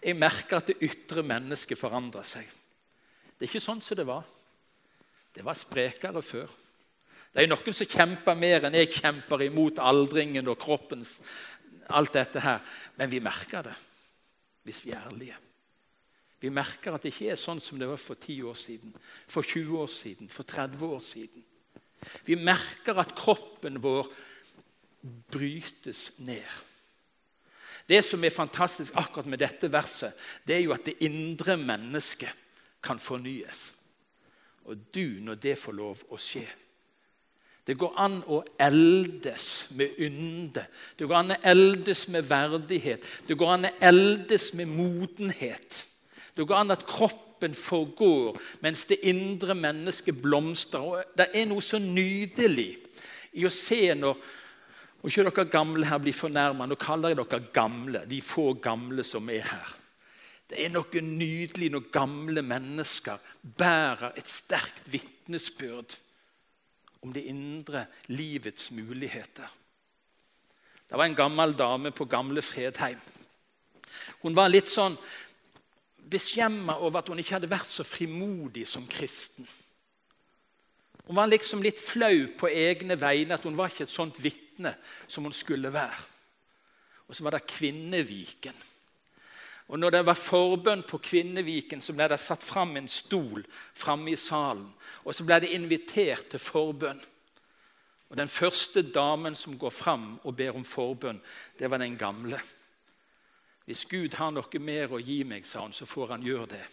Jeg 0.03 0.19
merker 0.19 0.61
at 0.61 0.69
det 0.69 0.77
ytre 0.85 1.23
mennesket 1.25 1.79
forandrer 1.79 2.27
seg. 2.27 2.45
Det 3.37 3.45
er 3.45 3.51
ikke 3.51 3.63
sånn 3.63 3.81
som 3.83 3.99
det 3.99 4.07
var. 4.07 4.25
Det 5.33 5.45
var 5.45 5.57
sprekere 5.57 6.21
før. 6.21 6.51
Det 7.33 7.41
er 7.41 7.49
noen 7.49 7.73
som 7.73 7.89
kjemper 7.89 8.37
mer 8.37 8.67
enn 8.67 8.77
jeg 8.77 8.91
kjemper 8.93 9.41
imot 9.47 9.81
aldringen 9.81 10.51
og 10.51 10.59
kroppens 10.61 11.17
alt 11.93 12.13
dette 12.13 12.43
her. 12.43 12.61
Men 12.99 13.09
vi 13.11 13.23
merker 13.23 13.65
det 13.65 13.77
hvis 14.63 14.83
vi 14.85 14.93
er 14.93 15.07
ærlige. 15.09 15.39
Vi 16.43 16.51
merker 16.51 16.95
at 16.95 17.03
det 17.03 17.13
ikke 17.13 17.31
er 17.33 17.39
sånn 17.39 17.61
som 17.63 17.79
det 17.79 17.87
var 17.87 17.99
for 17.99 18.19
10 18.19 18.43
år 18.47 18.55
siden, 18.59 18.93
for 19.31 19.47
20 19.47 19.79
år 19.79 19.89
siden, 19.91 20.29
for 20.31 20.47
30 20.47 20.85
år 20.85 21.01
siden. 21.03 21.43
Vi 22.27 22.35
merker 22.35 22.99
at 22.99 23.15
kroppen 23.15 23.79
vår 23.83 24.09
brytes 25.31 26.19
ned. 26.23 26.47
Det 27.87 27.99
som 28.03 28.23
er 28.23 28.31
fantastisk 28.31 28.95
akkurat 28.99 29.27
med 29.31 29.39
dette 29.43 29.71
verset, 29.71 30.15
det 30.47 30.57
er 30.57 30.63
jo 30.65 30.75
at 30.75 30.85
det 30.87 30.99
indre 31.03 31.57
mennesket 31.59 32.42
kan 32.83 32.99
fornyes. 32.99 33.71
Og 34.65 34.77
du, 34.95 35.19
når 35.23 35.39
det 35.43 35.57
får 35.59 35.75
lov 35.75 36.03
å 36.09 36.19
skje 36.21 36.45
Det 37.63 37.77
går 37.79 37.93
an 37.95 38.17
å 38.27 38.41
eldes 38.59 39.69
med 39.79 39.99
ynde. 40.03 40.65
Det 40.99 41.07
går 41.07 41.15
an 41.15 41.31
å 41.31 41.37
eldes 41.47 42.01
med 42.11 42.25
verdighet. 42.27 43.05
Det 43.27 43.37
går 43.39 43.53
an 43.53 43.69
å 43.69 43.71
eldes 43.79 44.49
med 44.59 44.67
modenhet. 44.67 45.77
Det 46.35 46.43
går 46.43 46.59
an 46.59 46.75
at 46.75 46.83
kroppen 46.83 47.55
forgår 47.55 48.35
mens 48.59 48.83
det 48.89 48.99
indre 49.07 49.55
mennesket 49.55 50.19
blomstrer. 50.19 50.83
Og 50.83 51.15
det 51.15 51.29
er 51.31 51.47
noe 51.47 51.63
så 51.63 51.79
nydelig 51.79 52.73
i 53.39 53.47
å 53.47 53.53
se 53.53 53.85
når 53.95 54.19
og 55.03 55.11
ikke 55.11 55.23
dere 55.27 55.51
gamle 55.51 55.87
her 55.87 55.99
blir 55.99 56.15
fornærma. 56.15 56.63
Nå 56.67 56.77
kaller 56.79 57.11
jeg 57.11 57.19
dere 57.19 57.41
gamle, 57.51 58.05
de 58.07 58.21
få 58.23 58.53
gamle 58.63 59.03
som 59.03 59.27
er 59.29 59.43
her. 59.49 59.73
Det 60.49 60.59
er 60.59 60.71
noe 60.73 61.01
nydelig 61.01 61.69
når 61.73 61.89
gamle 61.93 62.43
mennesker 62.45 63.21
bærer 63.41 64.17
et 64.19 64.29
sterkt 64.29 64.89
vitnesbyrd 64.91 65.97
om 67.03 67.13
det 67.15 67.25
indre 67.27 67.85
livets 68.11 68.71
muligheter. 68.71 69.47
Det 70.89 70.99
var 70.99 71.09
en 71.09 71.17
gammel 71.17 71.55
dame 71.57 71.91
på 71.91 72.05
gamle 72.05 72.41
Fredheim. 72.45 72.99
Hun 74.21 74.35
var 74.35 74.51
litt 74.51 74.69
sånn 74.71 74.95
beskjemma 76.13 76.77
over 76.83 77.01
at 77.01 77.09
hun 77.11 77.19
ikke 77.23 77.37
hadde 77.37 77.51
vært 77.51 77.71
så 77.71 77.85
frimodig 77.87 78.65
som 78.69 78.85
kristen. 78.87 79.47
Hun 81.07 81.17
var 81.17 81.31
liksom 81.31 81.63
litt 81.63 81.81
flau 81.83 82.27
på 82.39 82.47
egne 82.47 82.95
vegne, 82.99 83.35
at 83.35 83.43
hun 83.47 83.57
var 83.57 83.71
ikke 83.71 83.87
et 83.87 83.91
sånt 83.95 84.19
vitne 84.23 84.75
som 85.07 85.25
hun 85.27 85.35
skulle 85.35 85.71
være. 85.73 85.97
Og 87.07 87.15
så 87.15 87.25
var 87.25 87.35
det 87.35 87.47
Kvinneviken. 87.51 88.55
Og 89.67 89.79
når 89.79 89.95
det 89.95 90.03
var 90.05 90.19
forbønn 90.19 90.83
på 90.83 90.99
Kvinneviken, 90.99 91.81
så 91.81 91.95
ble 91.95 92.09
det 92.11 92.19
satt 92.19 92.43
fram 92.43 92.75
en 92.77 92.89
stol 92.91 93.45
framme 93.73 94.11
i 94.11 94.19
salen. 94.19 94.67
Og 95.05 95.15
så 95.15 95.23
ble 95.23 95.39
det 95.43 95.53
invitert 95.55 96.27
til 96.33 96.43
forbønn. 96.43 96.99
Og 98.09 98.17
Den 98.17 98.27
første 98.27 98.83
damen 98.91 99.35
som 99.35 99.57
går 99.57 99.71
fram 99.73 100.19
og 100.23 100.35
ber 100.37 100.55
om 100.55 100.65
forbønn, 100.65 101.21
det 101.59 101.69
var 101.71 101.81
den 101.81 101.97
gamle. 101.97 102.39
Hvis 103.65 103.85
Gud 103.85 104.13
har 104.19 104.31
noe 104.35 104.59
mer 104.59 104.91
å 104.91 104.99
gi 104.99 105.23
meg, 105.23 105.47
sa 105.47 105.63
hun, 105.63 105.73
så 105.73 105.87
får 105.87 106.11
han 106.17 106.25
gjøre 106.25 106.49
det. 106.51 106.65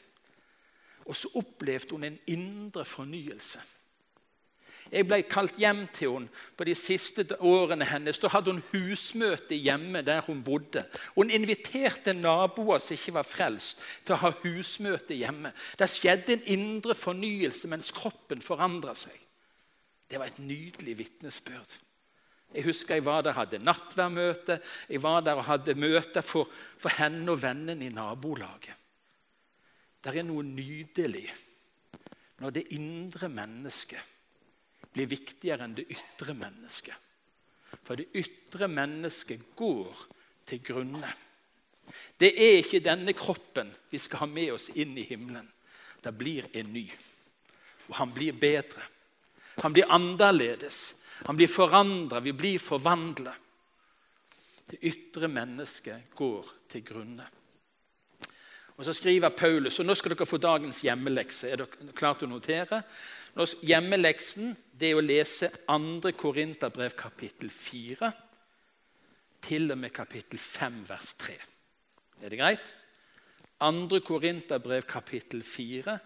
Og 1.07 1.17
så 1.17 1.31
opplevde 1.41 1.95
hun 1.95 2.05
en 2.05 2.19
indre 2.27 2.85
fornyelse. 2.85 3.63
Jeg 4.91 5.07
ble 5.07 5.21
kalt 5.31 5.59
hjem 5.61 5.85
til 5.95 6.17
henne 6.17 6.47
på 6.59 6.67
de 6.67 6.75
siste 6.75 7.23
årene 7.47 7.87
hennes. 7.87 8.19
Da 8.19 8.31
hadde 8.33 8.51
hun 8.51 8.63
husmøte 8.73 9.55
hjemme 9.55 10.03
der 10.07 10.25
hun 10.27 10.43
bodde. 10.43 10.83
Hun 11.15 11.31
inviterte 11.31 12.15
naboer 12.17 12.83
som 12.83 12.97
ikke 12.97 13.15
var 13.21 13.29
frelst, 13.29 13.85
til 14.05 14.17
å 14.17 14.23
ha 14.25 14.33
husmøte 14.43 15.15
hjemme. 15.15 15.55
Det 15.79 15.91
skjedde 15.91 16.35
en 16.35 16.49
indre 16.57 16.99
fornyelse 16.99 17.71
mens 17.71 17.93
kroppen 17.95 18.43
forandra 18.43 18.97
seg. 18.99 19.15
Det 20.11 20.19
var 20.19 20.33
et 20.33 20.43
nydelig 20.43 20.97
vitnesbyrd. 21.05 21.79
Jeg 22.51 22.67
husker 22.67 22.99
jeg 22.99 23.07
var 23.07 23.23
der 23.23 23.31
og 23.31 23.45
hadde 23.45 23.63
nattværmøte. 23.63 24.59
Jeg 24.91 25.03
var 25.05 25.23
der 25.23 25.39
og 25.39 25.47
hadde 25.47 25.79
møter 25.79 26.25
for, 26.27 26.51
for 26.51 26.91
henne 26.99 27.31
og 27.31 27.39
vennene 27.45 27.87
i 27.87 27.95
nabolaget. 27.95 28.75
Det 30.03 30.17
er 30.17 30.27
noe 30.27 30.43
nydelig 30.43 31.29
når 32.41 32.55
det 32.57 32.71
indre 32.75 33.29
mennesket 33.29 34.10
blir 34.95 35.11
viktigere 35.11 35.67
enn 35.67 35.77
det 35.79 35.89
ytre 35.93 36.35
mennesket. 36.35 36.97
For 37.87 37.99
det 37.99 38.11
ytre 38.19 38.69
mennesket 38.71 39.53
går 39.59 40.07
til 40.49 40.63
grunne. 40.67 41.11
Det 42.19 42.31
er 42.35 42.61
ikke 42.61 42.83
denne 42.83 43.15
kroppen 43.17 43.71
vi 43.91 43.99
skal 43.99 44.25
ha 44.25 44.31
med 44.31 44.55
oss 44.55 44.69
inn 44.79 44.97
i 44.99 45.07
himmelen. 45.07 45.49
Det 46.01 46.13
blir 46.17 46.49
en 46.57 46.73
ny. 46.73 46.87
Og 47.91 47.97
han 47.99 48.13
blir 48.15 48.37
bedre. 48.39 48.83
Han 49.61 49.75
blir 49.75 49.91
annerledes. 49.91 50.95
Han 51.27 51.37
blir 51.37 51.51
forandra. 51.51 52.21
Vi 52.21 52.33
blir 52.33 52.63
forvandla. 52.63 53.35
Det 54.71 54.79
ytre 54.87 55.29
mennesket 55.29 56.15
går 56.17 56.55
til 56.71 56.85
grunne. 56.87 57.27
Og 58.81 58.85
Så 58.85 58.95
skriver 58.97 59.29
Paulus, 59.29 59.77
og 59.79 59.85
nå 59.85 59.93
skal 59.95 60.15
dere 60.15 60.25
få 60.25 60.39
dagens 60.41 60.79
hjemmelekse. 60.81 61.51
Er 61.53 61.61
dere 61.61 61.93
klare 61.93 62.23
til 62.23 62.31
å 62.31 62.33
notere? 62.33 62.79
Hjemmeleksen 63.61 64.55
det 64.73 64.89
er 64.89 64.97
å 64.97 65.05
lese 65.05 65.51
2. 65.69 66.15
Korinterbrev 66.17 66.97
kapittel 66.97 67.53
4 67.53 68.09
til 69.45 69.71
og 69.73 69.79
med 69.85 69.93
kapittel 69.93 70.41
5 70.41 70.81
vers 70.89 71.13
3. 71.21 71.37
Er 72.25 72.33
det 72.33 72.41
greit? 72.41 72.75
2. 73.61 74.01
Korinterbrev 74.01 74.89
kapittel 74.89 75.45
4, 75.45 75.99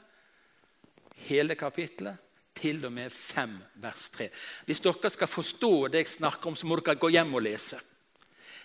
hele 1.30 1.54
kapittelet, 1.54 2.18
til 2.54 2.84
og 2.86 2.92
med 2.94 3.10
5 3.10 3.58
vers 3.82 4.08
3. 4.14 4.28
Hvis 4.66 4.82
dere 4.82 5.10
skal 5.10 5.30
forstå 5.30 5.72
det 5.90 6.04
jeg 6.04 6.16
snakker 6.18 6.50
om, 6.50 6.56
så 6.58 6.66
må 6.66 6.78
dere 6.78 6.98
gå 6.98 7.10
hjem 7.14 7.34
og 7.34 7.42
lese. 7.46 7.78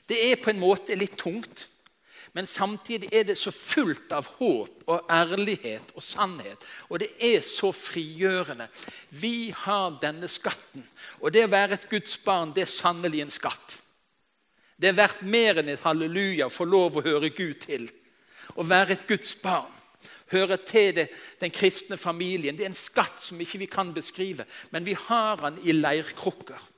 Det 0.09 0.17
er 0.31 0.41
på 0.41 0.49
en 0.49 0.61
måte 0.61 0.97
litt 0.97 1.17
tungt. 1.17 1.67
Men 2.33 2.45
samtidig 2.45 3.09
er 3.13 3.25
det 3.27 3.37
så 3.37 3.51
fullt 3.55 4.11
av 4.15 4.27
håp 4.37 4.83
og 4.89 5.11
ærlighet 5.11 5.93
og 5.95 6.03
sannhet. 6.03 6.63
Og 6.89 7.01
det 7.03 7.09
er 7.23 7.41
så 7.45 7.71
frigjørende. 7.75 8.69
Vi 9.09 9.51
har 9.65 9.97
denne 10.01 10.29
skatten. 10.31 10.85
Og 11.19 11.33
det 11.33 11.45
å 11.47 11.51
være 11.51 11.79
et 11.79 11.89
Guds 11.91 12.17
barn, 12.23 12.53
det 12.55 12.65
er 12.65 12.73
sannelig 12.73 13.23
en 13.25 13.33
skatt. 13.33 13.79
Det 14.79 14.91
er 14.91 14.99
verdt 14.99 15.25
mer 15.27 15.59
enn 15.59 15.73
et 15.73 15.83
halleluja 15.83 16.47
å 16.47 16.53
få 16.53 16.67
lov 16.69 16.99
å 16.99 17.03
høre 17.03 17.33
Gud 17.35 17.59
til. 17.65 17.89
Å 18.55 18.63
være 18.63 18.95
et 18.95 19.05
Guds 19.09 19.33
barn, 19.41 19.73
høre 20.31 20.57
til 20.63 20.93
det, 20.95 21.09
den 21.41 21.51
kristne 21.53 21.97
familien. 21.99 22.55
Det 22.55 22.63
er 22.63 22.71
en 22.71 22.77
skatt 22.77 23.19
som 23.19 23.39
ikke 23.43 23.59
vi 23.65 23.67
kan 23.69 23.91
beskrive, 23.93 24.47
men 24.71 24.87
vi 24.87 24.95
har 24.95 25.41
den 25.43 25.59
i 25.67 25.75
leirkrukker. 25.75 26.69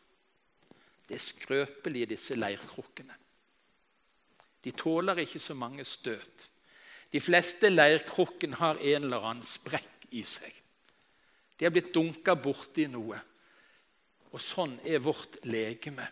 Det 1.07 1.17
er 1.17 1.24
skrøpelig, 1.24 2.07
disse 2.13 2.38
leirkrukkene. 2.39 3.20
De 4.63 4.72
tåler 4.72 5.24
ikke 5.24 5.41
så 5.41 5.56
mange 5.58 5.86
støt. 5.86 6.48
De 7.12 7.20
fleste 7.20 7.70
leirkrukken 7.70 8.56
har 8.62 8.80
en 8.80 9.03
eller 9.08 9.25
annen 9.32 9.46
sprekk 9.46 10.08
i 10.15 10.24
seg. 10.27 10.53
De 11.58 11.68
har 11.68 11.74
blitt 11.74 11.94
dunka 11.94 12.36
borti 12.39 12.88
noe. 12.89 13.20
Og 14.32 14.39
sånn 14.39 14.77
er 14.88 15.03
vårt 15.03 15.41
legeme. 15.46 16.08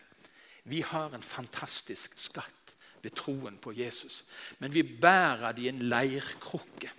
Vi 0.70 0.82
har 0.86 1.14
en 1.16 1.24
fantastisk 1.24 2.18
skatt 2.20 2.74
ved 3.02 3.16
troen 3.16 3.56
på 3.62 3.72
Jesus. 3.78 4.24
Men 4.60 4.74
vi 4.76 4.84
bærer 4.84 5.56
det 5.56 5.64
i 5.64 5.70
en 5.72 5.86
leirkrukke. 5.90 6.92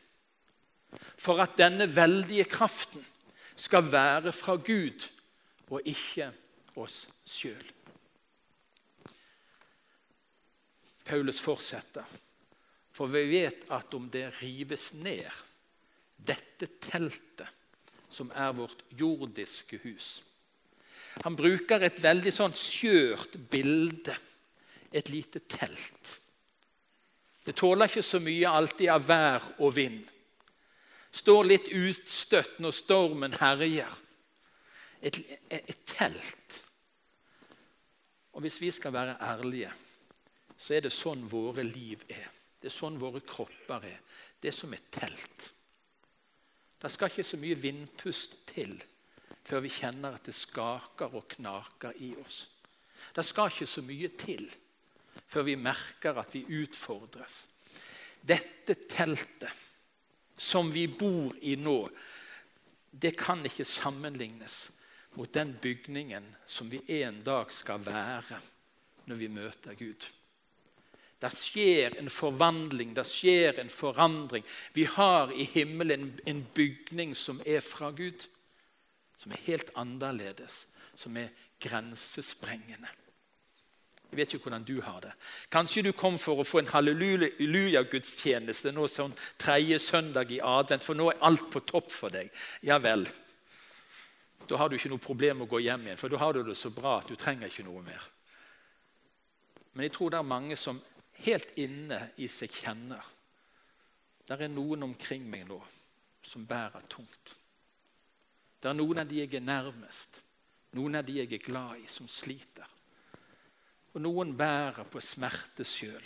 For 1.20 1.42
at 1.44 1.58
denne 1.60 1.86
veldige 1.92 2.48
kraften 2.50 3.04
skal 3.60 3.84
være 3.92 4.32
fra 4.32 4.56
Gud 4.56 5.04
og 5.70 5.86
ikke 5.86 6.30
oss 6.80 7.04
sjøl. 7.28 7.66
Paulus 11.10 11.40
fortsetter. 11.42 12.06
For 12.94 13.10
vi 13.10 13.24
vet 13.30 13.64
at 13.74 13.94
om 13.94 14.06
det 14.12 14.28
rives 14.40 14.92
ned, 14.94 15.26
dette 16.16 16.68
teltet, 16.82 17.48
som 18.10 18.30
er 18.34 18.50
vårt 18.52 18.82
jordiske 18.98 19.78
hus 19.84 20.18
Han 21.22 21.36
bruker 21.38 21.84
et 21.86 22.00
veldig 22.02 22.32
sånn 22.34 22.54
skjørt 22.58 23.36
bilde. 23.50 24.14
Et 24.90 25.06
lite 25.10 25.42
telt. 25.46 26.10
Det 27.46 27.54
tåler 27.58 27.90
ikke 27.90 28.02
så 28.02 28.18
mye 28.22 28.50
alltid 28.50 28.90
av 28.90 29.04
vær 29.06 29.46
og 29.58 29.74
vind. 29.74 30.00
Står 31.14 31.46
litt 31.46 31.68
utstøtt 31.74 32.58
når 32.62 32.74
stormen 32.74 33.36
herjer. 33.38 33.90
Et, 35.02 35.18
et, 35.50 35.62
et 35.70 35.84
telt. 35.86 36.58
Og 38.34 38.42
hvis 38.46 38.58
vi 38.62 38.70
skal 38.74 38.94
være 38.94 39.18
ærlige 39.18 39.70
så 40.60 40.76
er 40.76 40.84
det 40.84 40.92
sånn 40.92 41.24
våre 41.28 41.64
liv 41.64 42.02
er. 42.12 42.28
Det 42.60 42.68
er 42.68 42.74
sånn 42.74 42.98
våre 43.00 43.22
kropper 43.24 43.86
er. 43.88 44.00
Det 44.40 44.50
er 44.50 44.56
som 44.56 44.72
et 44.76 44.90
telt. 44.92 45.46
Det 46.80 46.90
skal 46.92 47.12
ikke 47.12 47.24
så 47.24 47.38
mye 47.40 47.60
vindpust 47.60 48.36
til 48.48 48.76
før 49.40 49.64
vi 49.64 49.72
kjenner 49.72 50.16
at 50.16 50.28
det 50.28 50.36
skaker 50.36 51.16
og 51.16 51.28
knaker 51.32 51.96
i 52.04 52.12
oss. 52.20 52.42
Det 53.16 53.24
skal 53.24 53.48
ikke 53.48 53.68
så 53.68 53.84
mye 53.84 54.12
til 54.20 54.44
før 55.30 55.48
vi 55.48 55.56
merker 55.56 56.20
at 56.20 56.34
vi 56.36 56.44
utfordres. 56.60 57.46
Dette 58.20 58.76
teltet 58.90 59.66
som 60.40 60.68
vi 60.72 60.86
bor 60.88 61.36
i 61.40 61.56
nå, 61.56 61.78
det 62.90 63.14
kan 63.16 63.44
ikke 63.46 63.64
sammenlignes 63.64 64.62
mot 65.16 65.32
den 65.32 65.56
bygningen 65.62 66.26
som 66.46 66.70
vi 66.70 66.82
en 67.00 67.22
dag 67.24 67.52
skal 67.52 67.80
være 67.84 68.40
når 69.08 69.20
vi 69.20 69.28
møter 69.32 69.76
Gud. 69.78 70.04
Det 71.20 71.30
skjer 71.36 71.98
en 72.00 72.10
forvandling, 72.10 72.94
det 72.96 73.04
skjer 73.08 73.60
en 73.60 73.68
forandring. 73.68 74.44
Vi 74.72 74.86
har 74.88 75.32
i 75.32 75.44
himmelen 75.44 76.20
en 76.26 76.46
bygning 76.54 77.12
som 77.16 77.42
er 77.44 77.60
fra 77.60 77.90
Gud, 77.90 78.24
som 79.20 79.32
er 79.32 79.44
helt 79.44 79.70
annerledes, 79.76 80.64
som 80.96 81.16
er 81.20 81.28
grensesprengende. 81.60 82.88
Jeg 84.10 84.18
vet 84.18 84.32
ikke 84.34 84.48
hvordan 84.48 84.64
du 84.66 84.80
har 84.82 84.98
det. 85.04 85.12
Kanskje 85.52 85.84
du 85.86 85.92
kom 85.94 86.16
for 86.18 86.40
å 86.40 86.46
få 86.46 86.58
en 86.58 86.72
halleluja-gudstjeneste 86.72 88.72
nå 88.74 88.88
sånn 88.90 89.12
tredje 89.38 89.78
søndag 89.78 90.32
i 90.34 90.40
advent, 90.42 90.82
for 90.82 90.98
nå 90.98 91.12
er 91.12 91.20
alt 91.28 91.46
på 91.52 91.60
topp 91.62 91.92
for 91.94 92.10
deg. 92.10 92.26
Ja 92.66 92.80
vel. 92.82 93.06
Da 94.50 94.58
har 94.58 94.68
du 94.68 94.74
ikke 94.74 94.90
noe 94.90 95.04
problem 95.04 95.38
med 95.38 95.46
å 95.46 95.52
gå 95.52 95.60
hjem 95.62 95.86
igjen, 95.86 96.00
for 96.00 96.10
da 96.10 96.18
har 96.18 96.34
du 96.34 96.42
det 96.48 96.58
så 96.58 96.70
bra 96.74 96.98
at 96.98 97.06
du 97.06 97.14
trenger 97.14 97.46
ikke 97.46 97.62
noe 97.68 97.82
mer. 97.86 98.02
Men 99.76 99.86
jeg 99.86 99.94
tror 99.94 100.10
det 100.10 100.18
er 100.18 100.26
mange 100.26 100.56
som 100.58 100.82
helt 101.24 101.56
inne 101.60 102.00
i 102.16 102.28
seg 102.30 102.52
kjenner 102.62 103.04
Det 104.26 104.36
er 104.36 104.52
noen 104.52 104.86
omkring 104.86 105.24
meg 105.26 105.46
nå 105.48 105.58
som 106.22 106.44
bærer 106.46 106.84
tungt. 106.86 107.32
Det 108.60 108.68
er 108.68 108.76
noen 108.76 109.00
av 109.02 109.08
de 109.08 109.22
jeg 109.22 109.32
er 109.34 109.42
nærmest, 109.42 110.20
noen 110.76 111.00
av 111.00 111.06
de 111.06 111.16
jeg 111.16 111.32
er 111.32 111.42
glad 111.42 111.80
i, 111.80 111.86
som 111.90 112.06
sliter. 112.06 112.68
Og 113.90 114.04
noen 114.04 114.34
bærer 114.38 114.86
på 114.86 115.02
smerte 115.02 115.66
sjøl, 115.66 116.04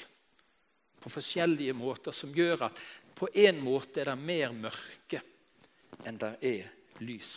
på 1.02 1.12
forskjellige 1.12 1.74
måter, 1.76 2.14
som 2.16 2.32
gjør 2.32 2.68
at 2.70 2.80
på 3.18 3.28
en 3.44 3.60
måte 3.60 4.00
er 4.00 4.12
det 4.12 4.16
mer 4.22 4.54
mørke 4.56 5.20
enn 6.06 6.16
det 6.22 6.32
er 6.48 6.70
lys. 7.04 7.34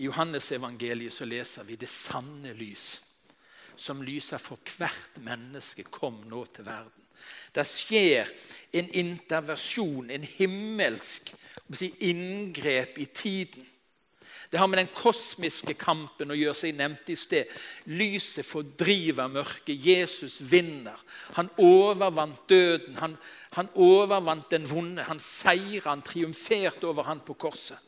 I 0.00 0.08
Johannes 0.08 0.50
evangeliet 0.56 1.14
så 1.14 1.28
leser 1.28 1.68
vi 1.68 1.78
det 1.78 1.92
sanne 1.92 2.56
lys 2.56 2.96
som 3.76 4.02
lyser 4.02 4.40
for 4.42 4.60
hvert 4.76 5.20
menneske, 5.24 5.84
kom 5.90 6.22
nå 6.30 6.44
til 6.52 6.66
verden. 6.66 7.02
Det 7.54 7.64
skjer 7.68 8.30
en 8.72 8.88
interversjon, 8.98 10.10
en 10.10 10.24
himmelsk 10.24 11.32
si, 11.76 11.92
inngrep 12.08 12.98
i 12.98 13.06
tiden. 13.14 13.68
Det 14.52 14.58
har 14.60 14.68
med 14.68 14.82
den 14.82 14.90
kosmiske 14.92 15.72
kampen 15.80 16.32
å 16.32 16.36
gjøre, 16.36 16.52
som 16.56 16.68
jeg 16.68 16.76
nevnte 16.76 17.14
i 17.14 17.16
sted. 17.16 17.52
Lyset 17.88 18.44
fordriver 18.44 19.30
mørket. 19.32 19.78
Jesus 19.80 20.42
vinner. 20.44 20.98
Han 21.38 21.48
overvant 21.56 22.42
døden. 22.50 22.98
Han, 23.00 23.16
han 23.56 23.70
overvant 23.80 24.50
den 24.52 24.68
vonde. 24.68 25.06
Han 25.08 25.22
seira. 25.24 25.94
Han 25.94 26.04
triumferte 26.04 26.84
over 26.90 27.08
han 27.08 27.24
på 27.24 27.38
korset. 27.40 27.80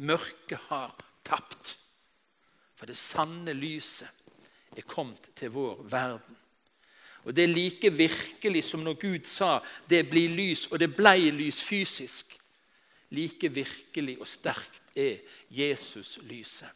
Mørket 0.00 0.70
har 0.70 0.96
tapt. 1.26 1.74
For 2.80 2.88
det 2.88 2.96
sanne 2.96 3.52
lyset 3.52 4.08
er 4.76 4.86
kommet 4.86 5.30
til 5.36 5.50
vår 5.50 5.82
verden. 5.90 6.36
Og 7.24 7.36
Det 7.36 7.44
er 7.44 7.48
like 7.48 7.92
virkelig 7.92 8.64
som 8.64 8.80
når 8.80 8.94
Gud 8.94 9.24
sa 9.24 9.60
'det 9.88 10.10
blir 10.10 10.28
lys', 10.28 10.68
og 10.72 10.80
det 10.80 10.96
blei 10.96 11.30
lys 11.30 11.62
fysisk. 11.62 12.38
Like 13.10 13.54
virkelig 13.54 14.20
og 14.20 14.28
sterkt 14.28 14.82
er 14.96 15.16
Jesus 15.50 16.18
lyset. 16.22 16.68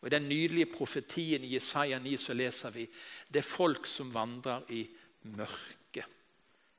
Og 0.00 0.06
I 0.06 0.10
den 0.10 0.28
nydelige 0.28 0.66
profetien 0.66 1.44
i 1.44 1.54
Jesaja 1.54 1.98
9 1.98 2.16
så 2.16 2.34
leser 2.34 2.70
vi 2.70 2.88
det 3.32 3.38
er 3.38 3.50
folk 3.50 3.86
som 3.86 4.14
vandrer 4.14 4.60
i 4.68 4.88
mørket, 5.22 6.04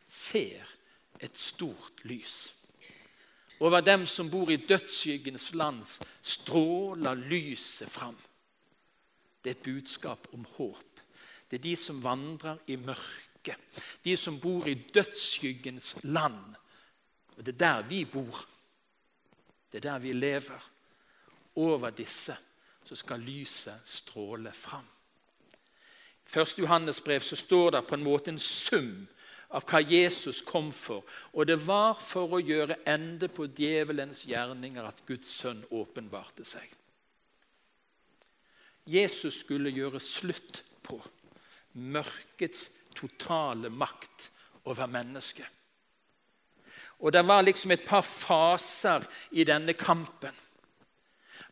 ser 0.08 0.64
et 1.20 1.38
stort 1.38 2.04
lys. 2.04 2.54
Over 3.60 3.82
dem 3.82 4.06
som 4.06 4.32
bor 4.32 4.50
i 4.50 4.56
dødsskyggens 4.56 5.54
land, 5.54 5.84
stråler 6.22 7.14
lyset 7.14 7.92
fram. 7.92 8.18
Det 9.44 9.52
er 9.52 9.58
et 9.58 9.64
budskap 9.64 10.28
om 10.34 10.46
håp. 10.58 11.02
Det 11.50 11.58
er 11.58 11.64
de 11.64 11.76
som 11.76 12.04
vandrer 12.04 12.60
i 12.68 12.76
mørket, 12.76 13.58
de 14.04 14.16
som 14.18 14.40
bor 14.40 14.68
i 14.68 14.76
dødsskyggens 14.94 15.96
land. 16.04 16.56
Og 17.38 17.46
Det 17.46 17.54
er 17.54 17.58
der 17.58 17.88
vi 17.88 18.06
bor. 18.06 18.46
Det 19.72 19.78
er 19.78 19.92
der 19.92 20.00
vi 20.00 20.14
lever. 20.14 20.70
Over 21.56 21.90
disse 21.90 22.38
så 22.84 22.96
skal 22.96 23.20
lyset 23.20 23.82
stråle 23.86 24.52
fram. 24.52 24.86
I 26.36 26.40
1. 26.40 26.60
Johannes 26.60 27.02
brev 27.02 27.20
så 27.20 27.36
står 27.36 27.72
det 27.72 27.88
på 27.88 27.96
en 27.96 28.04
måte 28.04 28.32
en 28.32 28.40
sum 28.40 29.08
av 29.50 29.66
hva 29.66 29.82
Jesus 29.82 30.42
kom 30.46 30.72
for. 30.72 31.06
Og 31.34 31.48
det 31.50 31.58
var 31.66 31.96
for 31.98 32.36
å 32.38 32.42
gjøre 32.42 32.82
ende 32.90 33.30
på 33.34 33.48
djevelens 33.58 34.26
gjerninger 34.30 34.86
at 34.86 35.02
Guds 35.08 35.32
sønn 35.42 35.64
åpenbarte 35.74 36.46
seg. 36.46 36.66
Jesus 38.90 39.44
skulle 39.44 39.74
gjøre 39.74 40.02
slutt 40.02 40.64
på 40.84 40.98
mørkets 41.78 42.70
totale 42.98 43.70
makt 43.70 44.30
over 44.66 44.90
mennesket. 44.90 45.48
Og 47.00 47.14
Det 47.14 47.28
var 47.28 47.42
liksom 47.42 47.72
et 47.72 47.86
par 47.88 48.02
faser 48.02 49.06
i 49.32 49.44
denne 49.44 49.74
kampen. 49.74 50.36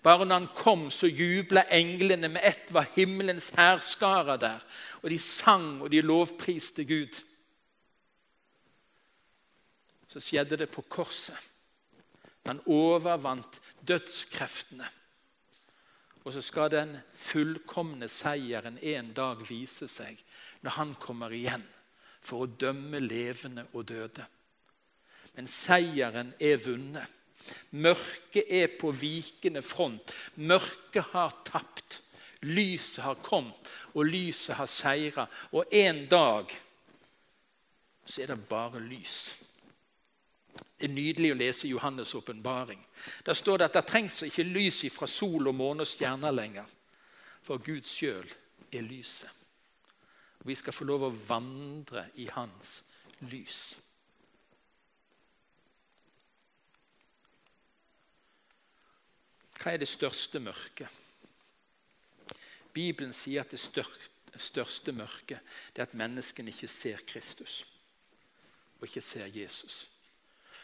Bare 0.03 0.25
når 0.25 0.39
han 0.39 0.49
kom, 0.55 0.91
så 0.91 1.07
jubla 1.07 1.63
englene. 1.71 2.27
Med 2.27 2.41
ett 2.43 2.73
var 2.73 2.89
himmelens 2.95 3.49
hærskare 3.49 4.37
der. 4.37 4.59
Og 5.01 5.09
de 5.09 5.19
sang 5.19 5.81
og 5.81 5.91
de 5.91 6.01
lovpriste 6.01 6.85
Gud. 6.85 7.23
Så 10.07 10.19
skjedde 10.19 10.57
det 10.57 10.69
på 10.69 10.81
korset. 10.81 11.37
Han 12.45 12.61
overvant 12.65 13.59
dødskreftene. 13.87 14.87
Og 16.27 16.33
så 16.35 16.41
skal 16.43 16.71
den 16.73 16.89
fullkomne 17.15 18.09
seieren 18.11 18.75
en 18.83 19.13
dag 19.15 19.39
vise 19.47 19.87
seg 19.87 20.19
når 20.59 20.73
han 20.75 20.89
kommer 20.99 21.31
igjen 21.31 21.63
for 22.19 22.43
å 22.43 22.49
dømme 22.51 22.99
levende 22.99 23.63
og 23.71 23.85
døde. 23.87 24.25
Men 25.37 25.47
seieren 25.47 26.33
er 26.35 26.59
vunnet. 26.59 27.07
Mørket 27.79 28.51
er 28.51 28.73
på 28.75 28.91
vikende 28.91 29.63
front. 29.63 30.11
Mørket 30.35 31.13
har 31.13 31.31
tapt. 31.47 32.01
Lyset 32.43 33.05
har 33.05 33.23
kommet, 33.23 33.69
og 33.95 34.11
lyset 34.11 34.59
har 34.59 34.67
seira. 34.69 35.23
Og 35.55 35.71
en 35.73 36.03
dag 36.11 36.51
så 38.03 38.21
er 38.21 38.33
det 38.33 38.41
bare 38.51 38.83
lys. 38.83 39.31
Det 40.77 40.85
er 40.85 40.93
nydelig 40.93 41.31
å 41.33 41.37
lese 41.39 41.69
Johannes' 41.71 42.13
åpenbaring. 42.17 42.81
Der 43.25 43.33
står 43.33 43.57
det 43.57 43.69
at 43.71 43.79
det 43.79 43.87
trengs 43.89 44.21
ikke 44.27 44.45
lys 44.45 44.83
fra 44.93 45.07
sol 45.09 45.49
og 45.49 45.55
måne 45.57 45.81
og 45.81 45.89
stjerner 45.89 46.35
lenger. 46.35 46.67
For 47.41 47.57
Gud 47.57 47.87
sjøl 47.89 48.29
er 48.71 48.85
lyset. 48.85 49.31
Vi 50.45 50.55
skal 50.55 50.75
få 50.75 50.85
lov 50.85 51.07
å 51.07 51.15
vandre 51.27 52.05
i 52.21 52.27
hans 52.31 52.83
lys. 53.25 53.73
Hva 59.57 59.73
er 59.73 59.81
det 59.81 59.89
største 59.89 60.39
mørket? 60.39 61.03
Bibelen 62.71 63.13
sier 63.17 63.41
at 63.41 63.51
det 63.51 63.59
største 64.39 64.93
mørket 64.93 65.41
er 65.73 65.87
at 65.87 65.97
menneskene 65.97 66.53
ikke 66.53 66.69
ser 66.69 67.01
Kristus 67.09 67.63
og 68.77 68.85
ikke 68.85 69.01
ser 69.01 69.31
Jesus. 69.33 69.87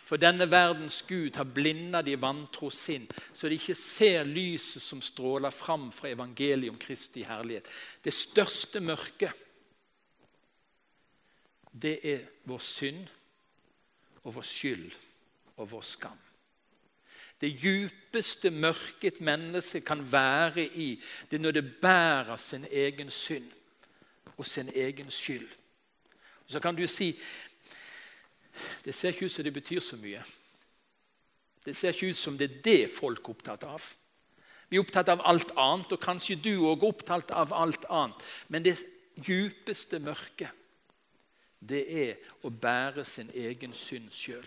For 0.03 0.19
denne 0.19 0.49
verdens 0.51 0.99
Gud 1.07 1.37
har 1.39 1.47
blinda 1.47 2.01
de 2.03 2.17
vantro 2.19 2.69
sinn, 2.73 3.05
så 3.33 3.47
de 3.47 3.55
ikke 3.55 3.75
ser 3.77 4.27
lyset 4.27 4.83
som 4.83 5.01
stråler 5.01 5.53
fram 5.55 5.87
fra 5.95 6.11
evangeliet 6.11 6.73
om 6.73 6.79
Kristi 6.79 7.23
herlighet. 7.23 7.69
Det 8.03 8.13
største 8.13 8.83
mørket, 8.83 9.31
det 11.73 11.95
er 12.05 12.27
vår 12.45 12.61
synd 12.61 13.07
og 14.23 14.35
vår 14.35 14.45
skyld 14.45 14.91
og 15.57 15.71
vår 15.71 15.87
skam. 15.87 16.19
Det 17.41 17.49
djupeste 17.59 18.51
mørket 18.51 19.17
et 19.17 19.21
menneske 19.21 19.81
kan 19.83 20.03
være 20.11 20.63
i, 20.63 20.93
det 21.29 21.37
er 21.39 21.43
når 21.43 21.51
det 21.57 21.65
bærer 21.81 22.37
sin 22.37 22.67
egen 22.71 23.09
synd 23.09 23.49
og 24.37 24.45
sin 24.45 24.69
egen 24.75 25.11
skyld. 25.11 25.49
så 26.47 26.59
kan 26.59 26.75
du 26.75 26.87
si 26.87 27.19
det 28.85 28.95
ser 28.95 29.13
ikke 29.13 29.27
ut 29.27 29.35
som 29.35 29.45
det 29.45 29.53
betyr 29.55 29.83
så 29.83 29.99
mye. 30.01 30.23
Det 31.63 31.75
ser 31.75 31.95
ikke 31.95 32.11
ut 32.11 32.19
som 32.19 32.37
det 32.37 32.49
er 32.49 32.57
det 32.65 32.79
folk 32.91 33.23
er 33.23 33.35
opptatt 33.35 33.67
av. 33.67 33.85
Vi 34.69 34.79
er 34.79 34.83
opptatt 34.83 35.11
av 35.13 35.21
alt 35.29 35.53
annet, 35.59 35.91
og 35.93 36.01
kanskje 36.01 36.39
du 36.41 36.51
òg 36.65 36.81
er 36.81 36.89
opptatt 36.89 37.31
av 37.31 37.53
alt 37.53 37.85
annet. 37.89 38.25
Men 38.49 38.65
det 38.65 38.77
djupeste 39.15 39.99
mørket, 40.01 40.49
det 41.63 41.83
er 41.87 42.33
å 42.43 42.51
bære 42.51 43.05
sin 43.07 43.29
egen 43.37 43.73
synd 43.77 44.11
sjøl. 44.11 44.45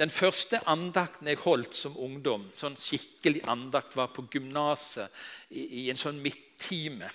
Den 0.00 0.08
første 0.08 0.62
andakten 0.70 1.28
jeg 1.28 1.42
holdt 1.42 1.76
som 1.76 1.98
ungdom, 2.00 2.46
sånn 2.56 2.78
skikkelig 2.80 3.42
andakt, 3.52 3.98
var 3.98 4.08
på 4.16 4.24
gymnaset 4.32 5.12
i, 5.52 5.60
i, 5.60 5.82
en 5.92 6.00
sånn 6.00 6.22
midttime. 6.24 7.10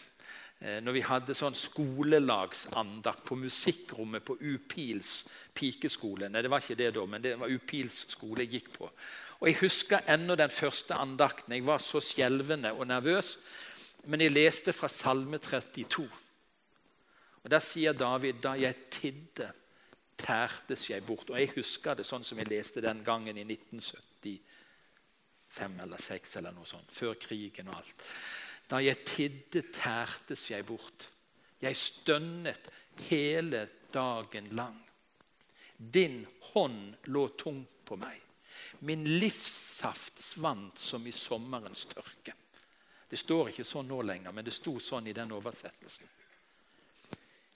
Eh, 0.60 0.80
når 0.84 0.96
vi 0.96 1.02
hadde 1.04 1.36
sånn 1.36 1.56
skolelagsandakt 1.58 3.26
på 3.28 3.36
musikkrommet 3.36 4.24
på 4.24 4.38
Upils 4.40 5.26
pikeskole. 5.56 6.30
Nei, 6.32 6.42
det 6.46 6.52
var 6.52 6.64
ikke 6.64 6.80
det 6.80 6.94
da, 6.96 7.06
men 7.10 7.22
det 7.24 7.36
var 7.42 7.52
Upils 7.52 8.06
skole 8.14 8.46
jeg 8.46 8.54
gikk 8.56 8.70
på. 8.78 8.86
Og 9.42 9.48
Jeg 9.50 9.60
husker 9.60 10.08
ennå 10.08 10.36
den 10.40 10.50
første 10.50 10.96
andakten. 10.96 11.54
Jeg 11.54 11.66
var 11.68 11.80
så 11.84 12.00
skjelvende 12.00 12.72
og 12.74 12.88
nervøs. 12.88 13.38
Men 14.06 14.22
jeg 14.22 14.32
leste 14.32 14.74
fra 14.74 14.88
Salme 14.88 15.38
32. 15.44 16.10
Og 17.44 17.50
Der 17.52 17.60
sier 17.60 17.94
David 17.94 18.34
da 18.42 18.54
jeg 18.58 18.76
tidde, 18.90 19.52
tærtes 20.18 20.90
jeg 20.90 21.04
bort. 21.06 21.30
Og 21.30 21.40
Jeg 21.40 21.52
husker 21.58 21.94
det 21.96 22.06
sånn 22.08 22.24
som 22.24 22.38
jeg 22.40 22.48
leste 22.48 22.82
den 22.82 23.04
gangen 23.04 23.38
i 23.38 23.44
1975 23.44 24.40
eller 25.84 25.98
6 25.98 26.36
eller 26.38 26.52
noe 26.56 26.66
sånt. 26.66 26.92
Før 26.92 27.14
krigen 27.20 27.68
og 27.68 27.76
alt. 27.76 27.96
Da 28.70 28.82
jeg 28.82 29.04
tidde, 29.06 29.62
tærtes 29.74 30.50
jeg 30.52 30.66
bort. 30.66 31.10
Jeg 31.62 31.76
stønnet 31.78 32.70
hele 33.10 33.68
dagen 33.94 34.50
lang. 34.58 34.80
Din 35.78 36.26
hånd 36.54 36.96
lå 37.12 37.28
tungt 37.38 37.86
på 37.86 37.98
meg. 38.00 38.22
Min 38.88 39.06
livssaft 39.20 40.20
svant 40.22 40.80
som 40.80 41.06
i 41.08 41.14
sommerens 41.14 41.86
tørke. 41.92 42.34
Det 43.10 43.20
står 43.20 43.52
ikke 43.52 43.66
sånn 43.68 43.90
nå 43.90 44.02
lenger, 44.02 44.34
men 44.34 44.46
det 44.46 44.54
sto 44.56 44.78
sånn 44.82 45.08
i 45.08 45.16
den 45.16 45.34
oversettelsen. 45.36 46.10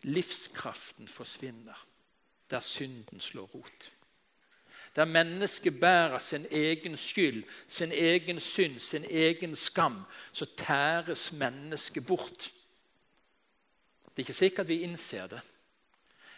Livskraften 0.08 1.10
forsvinner 1.12 1.80
der 2.50 2.64
synden 2.64 3.22
slår 3.22 3.50
rot. 3.54 3.90
Der 5.00 5.06
mennesket 5.06 5.80
bærer 5.80 6.20
sin 6.20 6.46
egen 6.52 6.98
skyld, 6.98 7.44
sin 7.68 7.92
egen 7.92 8.40
synd, 8.40 8.80
sin 8.80 9.06
egen 9.06 9.56
skam, 9.56 10.02
så 10.32 10.46
tæres 10.58 11.32
mennesket 11.32 12.06
bort. 12.06 12.52
Det 14.04 14.16
er 14.16 14.20
ikke 14.20 14.34
sikkert 14.34 14.68
vi 14.68 14.82
innser 14.82 15.28
det. 15.28 15.40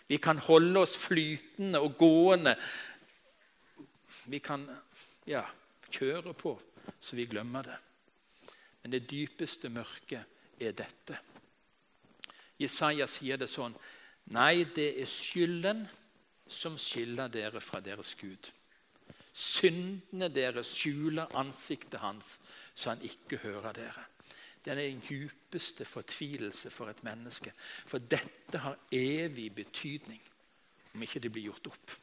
Vi 0.08 0.18
kan 0.18 0.38
holde 0.38 0.80
oss 0.80 0.98
flytende 0.98 1.80
og 1.80 1.98
gående. 1.98 2.56
Vi 4.26 4.38
kan 4.38 4.70
ja, 5.28 5.42
kjøre 5.92 6.34
på 6.34 6.62
så 7.00 7.16
vi 7.16 7.26
glemmer 7.26 7.62
det. 7.66 7.78
Men 8.84 8.92
det 8.92 9.10
dypeste 9.10 9.70
mørket 9.70 10.22
er 10.60 10.78
dette. 10.78 11.18
Jesaja 12.62 13.10
sier 13.10 13.42
det 13.42 13.50
sånn 13.50 13.74
Nei, 14.38 14.68
det 14.76 15.02
er 15.02 15.10
skylden 15.10 15.82
som 16.52 16.78
skiller 16.80 17.32
dere 17.32 17.62
fra 17.62 17.80
deres 17.84 18.16
Gud. 18.20 18.52
Syndene 19.32 20.28
deres 20.30 20.74
skjuler 20.76 21.32
ansiktet 21.40 22.02
hans, 22.04 22.40
så 22.76 22.92
han 22.92 23.04
ikke 23.08 23.40
hører 23.46 23.72
dere. 23.74 24.06
Det 24.62 24.72
er 24.72 24.82
den 24.82 25.02
djupeste 25.02 25.86
fortvilelse 25.86 26.70
for 26.70 26.92
et 26.92 27.04
menneske. 27.04 27.54
For 27.88 27.98
dette 27.98 28.62
har 28.62 28.78
evig 28.92 29.50
betydning 29.56 30.22
om 30.94 31.02
ikke 31.02 31.20
det 31.24 31.32
blir 31.32 31.50
gjort 31.50 31.72
opp. 31.72 31.96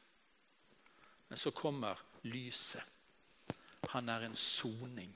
Men 1.28 1.38
så 1.38 1.50
kommer 1.50 2.00
lyset. 2.22 2.82
Han 3.92 4.08
er 4.08 4.24
en 4.26 4.36
soning 4.36 5.12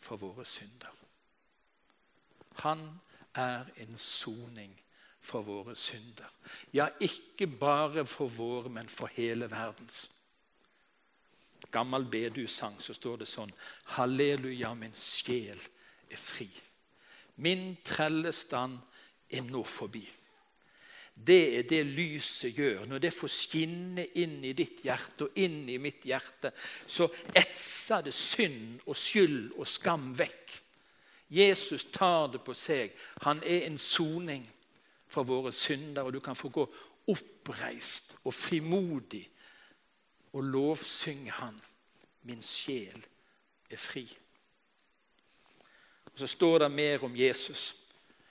for 0.00 0.20
våre 0.20 0.44
synder. 0.44 0.92
Han 2.60 3.00
er 3.34 3.72
en 3.76 3.96
soning 3.96 4.76
for 5.20 5.44
våre 5.44 5.74
synder. 5.76 6.28
Ja, 6.72 6.88
ikke 7.00 7.46
bare 7.46 8.06
for 8.06 8.28
våre, 8.28 8.70
men 8.72 8.88
for 8.88 9.10
hele 9.16 9.50
verdens. 9.50 10.08
Gammel 11.70 12.06
bedusang 12.10 12.80
så 12.82 12.94
står 12.96 13.20
det 13.20 13.28
sånn 13.30 13.52
Halleluja, 13.94 14.72
min 14.74 14.96
sjel 14.96 15.60
er 16.10 16.18
fri. 16.18 16.48
Min 17.40 17.76
trellestand 17.84 18.80
er 19.30 19.44
nå 19.46 19.62
forbi. 19.64 20.02
Det 21.14 21.58
er 21.58 21.66
det 21.68 21.82
lyset 21.84 22.56
gjør. 22.56 22.86
Når 22.88 23.02
det 23.04 23.12
får 23.12 23.32
skinne 23.34 24.06
inn 24.18 24.38
i 24.44 24.54
ditt 24.56 24.80
hjerte 24.86 25.28
og 25.28 25.38
inn 25.38 25.68
i 25.68 25.76
mitt 25.78 26.06
hjerte, 26.08 26.52
så 26.86 27.10
etser 27.36 28.06
det 28.06 28.14
synd 28.16 28.80
og 28.86 28.96
skyld 28.96 29.52
og 29.58 29.68
skam 29.68 30.10
vekk. 30.16 30.56
Jesus 31.30 31.84
tar 31.92 32.32
det 32.32 32.40
på 32.42 32.54
seg. 32.56 32.96
Han 33.26 33.42
er 33.46 33.68
en 33.68 33.78
soning 33.78 34.48
for 35.10 35.26
våre 35.26 35.52
synder, 35.52 36.06
og 36.06 36.14
du 36.14 36.20
kan 36.22 36.38
få 36.38 36.48
gå 36.54 36.66
oppreist 37.10 38.16
og 38.24 38.34
frimodig 38.34 39.24
og 40.32 40.44
lovsynge 40.44 41.30
Han. 41.40 41.58
Min 42.22 42.42
sjel 42.42 43.06
er 43.70 43.76
fri. 43.76 44.04
Og 46.12 46.18
Så 46.18 46.26
står 46.26 46.58
det 46.58 46.70
mer 46.72 47.04
om 47.04 47.16
Jesus. 47.16 47.76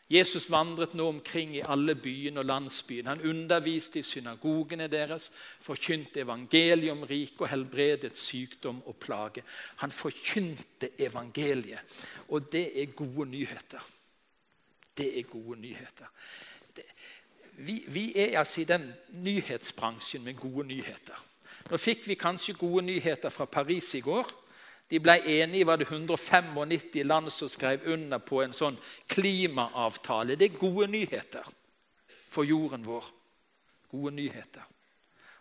Jesus 0.10 0.48
vandret 0.50 0.96
nå 0.98 1.06
omkring 1.08 1.52
i 1.56 1.62
alle 1.62 1.94
byene 1.96 2.42
og 2.42 2.48
landsbyene. 2.50 3.10
Han 3.10 3.22
underviste 3.30 4.00
i 4.00 4.06
synagogene 4.06 4.88
deres, 4.90 5.28
forkynte 5.62 6.24
evangeliet 6.24 6.92
om 6.96 7.04
riket 7.06 7.44
og 7.46 7.52
helbredet 7.52 8.18
sykdom 8.18 8.82
og 8.90 8.98
plage. 8.98 9.44
Han 9.84 9.92
forkynte 9.94 10.90
evangeliet, 10.98 12.00
og 12.30 12.52
det 12.52 12.72
er 12.82 12.96
gode 12.98 13.30
nyheter. 13.30 13.86
Det 14.98 15.20
er 15.20 15.30
gode 15.30 15.60
nyheter. 15.62 16.10
Vi, 17.60 17.84
vi 17.88 18.06
er 18.16 18.38
altså 18.40 18.62
i 18.62 18.68
den 18.70 18.86
nyhetsbransjen 19.20 20.24
med 20.24 20.38
gode 20.40 20.68
nyheter. 20.68 21.26
Nå 21.70 21.78
fikk 21.78 22.08
vi 22.08 22.16
kanskje 22.16 22.56
gode 22.56 22.86
nyheter 22.88 23.34
fra 23.34 23.46
Paris 23.46 23.92
i 24.00 24.04
går. 24.06 24.30
De 24.90 25.00
ble 25.04 25.18
enige, 25.28 25.68
var 25.68 25.78
det 25.78 25.90
195 25.90 27.04
land 27.04 27.30
som 27.32 27.50
skrev 27.52 27.84
under 27.92 28.18
på 28.24 28.42
en 28.42 28.56
sånn 28.56 28.80
klimaavtale. 29.12 30.38
Det 30.40 30.50
er 30.50 30.62
gode 30.62 30.88
nyheter 30.88 31.46
for 32.32 32.48
jorden 32.48 32.88
vår. 32.88 33.12
Gode 33.92 34.16
nyheter. 34.16 34.66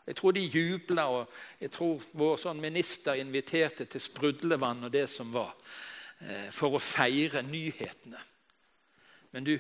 Jeg 0.09 0.17
tror 0.17 0.33
de 0.33 0.43
jubla, 0.43 1.07
og 1.13 1.33
jeg 1.61 1.71
tror 1.71 2.05
vår 2.17 2.37
sånn 2.41 2.61
minister 2.61 3.21
inviterte 3.21 3.85
til 3.85 4.01
sprudlevann 4.01 4.89
og 4.89 4.93
det 4.93 5.07
som 5.13 5.31
var, 5.33 5.55
eh, 6.21 6.51
for 6.51 6.75
å 6.75 6.83
feire 6.83 7.43
nyhetene. 7.43 8.21
Men 9.33 9.45
du, 9.45 9.59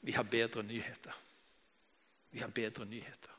vi 0.00 0.12
har 0.12 0.24
bedre 0.24 0.62
nyheter. 0.62 1.14
Vi 2.30 2.38
har 2.38 2.48
bedre 2.48 2.86
nyheter. 2.86 3.30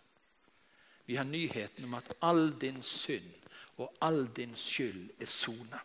Vi 1.05 1.15
har 1.15 1.23
nyheten 1.23 1.85
om 1.85 1.93
at 1.93 2.13
all 2.21 2.53
din 2.61 2.83
synd 2.83 3.31
og 3.77 3.93
all 4.01 4.27
din 4.35 4.55
skyld 4.55 5.09
er 5.19 5.25
sona. 5.25 5.79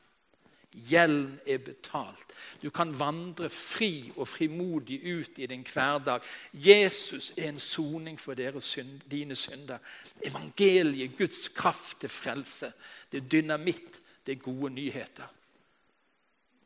Gjelden 0.76 1.38
er 1.46 1.58
betalt. 1.58 2.32
Du 2.62 2.70
kan 2.70 2.92
vandre 2.98 3.48
fri 3.50 4.12
og 4.16 4.28
frimodig 4.28 5.00
ut 5.16 5.38
i 5.38 5.46
din 5.46 5.64
hverdag. 5.72 6.20
Jesus 6.52 7.32
er 7.36 7.48
en 7.48 7.58
soning 7.58 8.20
for 8.20 8.60
synd, 8.60 9.00
dine 9.10 9.36
synder. 9.36 9.78
Evangeliet, 10.22 11.16
Guds 11.16 11.48
kraft 11.48 12.00
til 12.00 12.08
frelse. 12.08 12.72
Det 13.12 13.24
er 13.24 13.28
dynamitt, 13.28 14.02
det 14.26 14.32
er 14.32 14.42
gode 14.42 14.70
nyheter. 14.74 15.26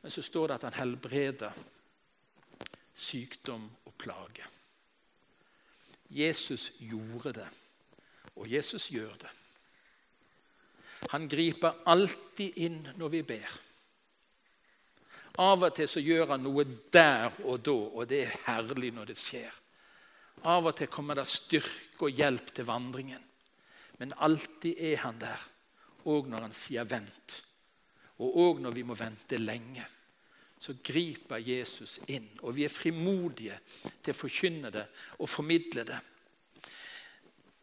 Men 0.03 0.11
så 0.11 0.23
står 0.23 0.47
det 0.47 0.55
at 0.55 0.63
han 0.63 0.81
helbreder 0.81 1.53
sykdom 2.95 3.71
og 3.85 3.95
plage. 3.95 4.60
Jesus 6.11 6.73
gjorde 6.79 7.33
det, 7.33 7.49
og 8.37 8.49
Jesus 8.51 8.89
gjør 8.91 9.15
det. 9.23 9.31
Han 11.11 11.29
griper 11.31 11.85
alltid 11.89 12.59
inn 12.61 12.81
når 12.99 13.13
vi 13.15 13.23
ber. 13.25 13.53
Av 15.41 15.63
og 15.63 15.73
til 15.77 15.89
så 15.89 16.03
gjør 16.03 16.35
han 16.35 16.43
noe 16.45 16.67
der 16.93 17.31
og 17.47 17.63
da, 17.65 17.73
og 17.73 18.09
det 18.11 18.25
er 18.27 18.41
herlig 18.49 18.91
når 18.93 19.13
det 19.13 19.19
skjer. 19.19 19.53
Av 20.51 20.67
og 20.67 20.75
til 20.77 20.91
kommer 20.93 21.17
det 21.17 21.29
styrke 21.29 22.09
og 22.09 22.17
hjelp 22.17 22.53
til 22.57 22.67
vandringen. 22.69 23.23
Men 24.01 24.17
alltid 24.17 24.79
er 24.81 25.03
han 25.05 25.19
der, 25.21 25.41
òg 26.09 26.29
når 26.29 26.49
han 26.49 26.53
sier 26.57 26.85
'vent', 26.85 27.43
og 28.19 28.37
òg 28.37 28.61
når 28.61 28.71
vi 28.71 28.83
må 28.83 28.95
vente 28.95 29.37
lenge. 29.37 29.85
Så 30.61 30.75
griper 30.85 31.41
Jesus 31.41 31.99
inn, 32.13 32.27
og 32.45 32.53
vi 32.57 32.67
er 32.67 32.73
frimodige 32.73 33.57
til 34.03 34.13
å 34.13 34.19
forkynne 34.19 34.73
det 34.75 34.85
og 35.19 35.31
formidle 35.33 35.87
det. 35.89 36.01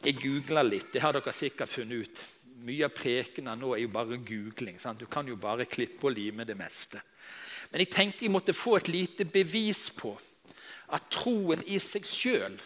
Jeg 0.05 0.17
googla 0.21 0.63
litt, 0.65 0.89
det 0.93 1.03
har 1.03 1.13
dere 1.13 1.33
sikkert 1.33 1.69
funnet 1.69 2.07
ut. 2.07 2.23
Mye 2.67 2.87
av 2.87 2.95
prekena 2.97 3.53
nå 3.57 3.75
er 3.75 3.83
jo 3.83 3.91
bare 3.93 4.17
googling. 4.17 4.79
Sant? 4.81 4.99
Du 4.99 5.05
kan 5.09 5.27
jo 5.29 5.37
bare 5.37 5.67
klippe 5.69 6.09
og 6.09 6.15
lime 6.17 6.45
det 6.45 6.57
meste. 6.57 7.01
Men 7.69 7.83
jeg 7.83 7.93
tenkte 7.93 8.25
jeg 8.25 8.33
måtte 8.33 8.55
få 8.55 8.77
et 8.79 8.89
lite 8.89 9.27
bevis 9.29 9.87
på 9.93 10.15
at 10.95 11.09
troen 11.11 11.61
i 11.67 11.77
seg 11.83 12.05
sjøl 12.07 12.57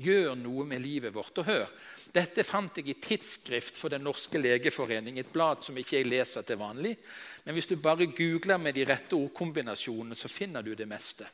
gjør 0.00 0.34
noe 0.38 0.64
med 0.68 0.82
livet 0.82 1.14
vårt. 1.14 1.38
Og 1.42 1.46
hør, 1.46 1.66
Dette 2.14 2.44
fant 2.46 2.80
jeg 2.80 2.88
i 2.90 3.00
Tidsskrift 3.00 3.78
for 3.78 3.88
Den 3.92 4.04
norske 4.06 4.38
legeforening, 4.40 5.18
et 5.18 5.32
blad 5.32 5.64
som 5.66 5.78
ikke 5.78 5.98
jeg 5.98 6.08
leser 6.08 6.42
til 6.42 6.60
vanlig. 6.60 6.96
Men 7.44 7.54
hvis 7.54 7.70
du 7.70 7.76
bare 7.76 8.06
googler 8.06 8.58
med 8.58 8.74
de 8.74 8.86
rette 8.88 9.16
ordkombinasjonene, 9.16 10.16
så 10.16 10.28
finner 10.28 10.62
du 10.62 10.74
det 10.74 10.88
meste. 10.88 11.26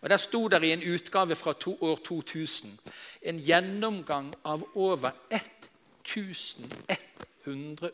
Og 0.00 0.08
Der 0.08 0.16
sto 0.16 0.48
det 0.48 0.64
i 0.64 0.72
en 0.72 0.94
utgave 0.94 1.36
fra 1.36 1.52
to, 1.52 1.76
år 1.80 1.96
2000 2.04 2.78
en 3.22 3.38
gjennomgang 3.38 4.34
av 4.44 4.62
over 4.74 5.10
1100 5.30 6.96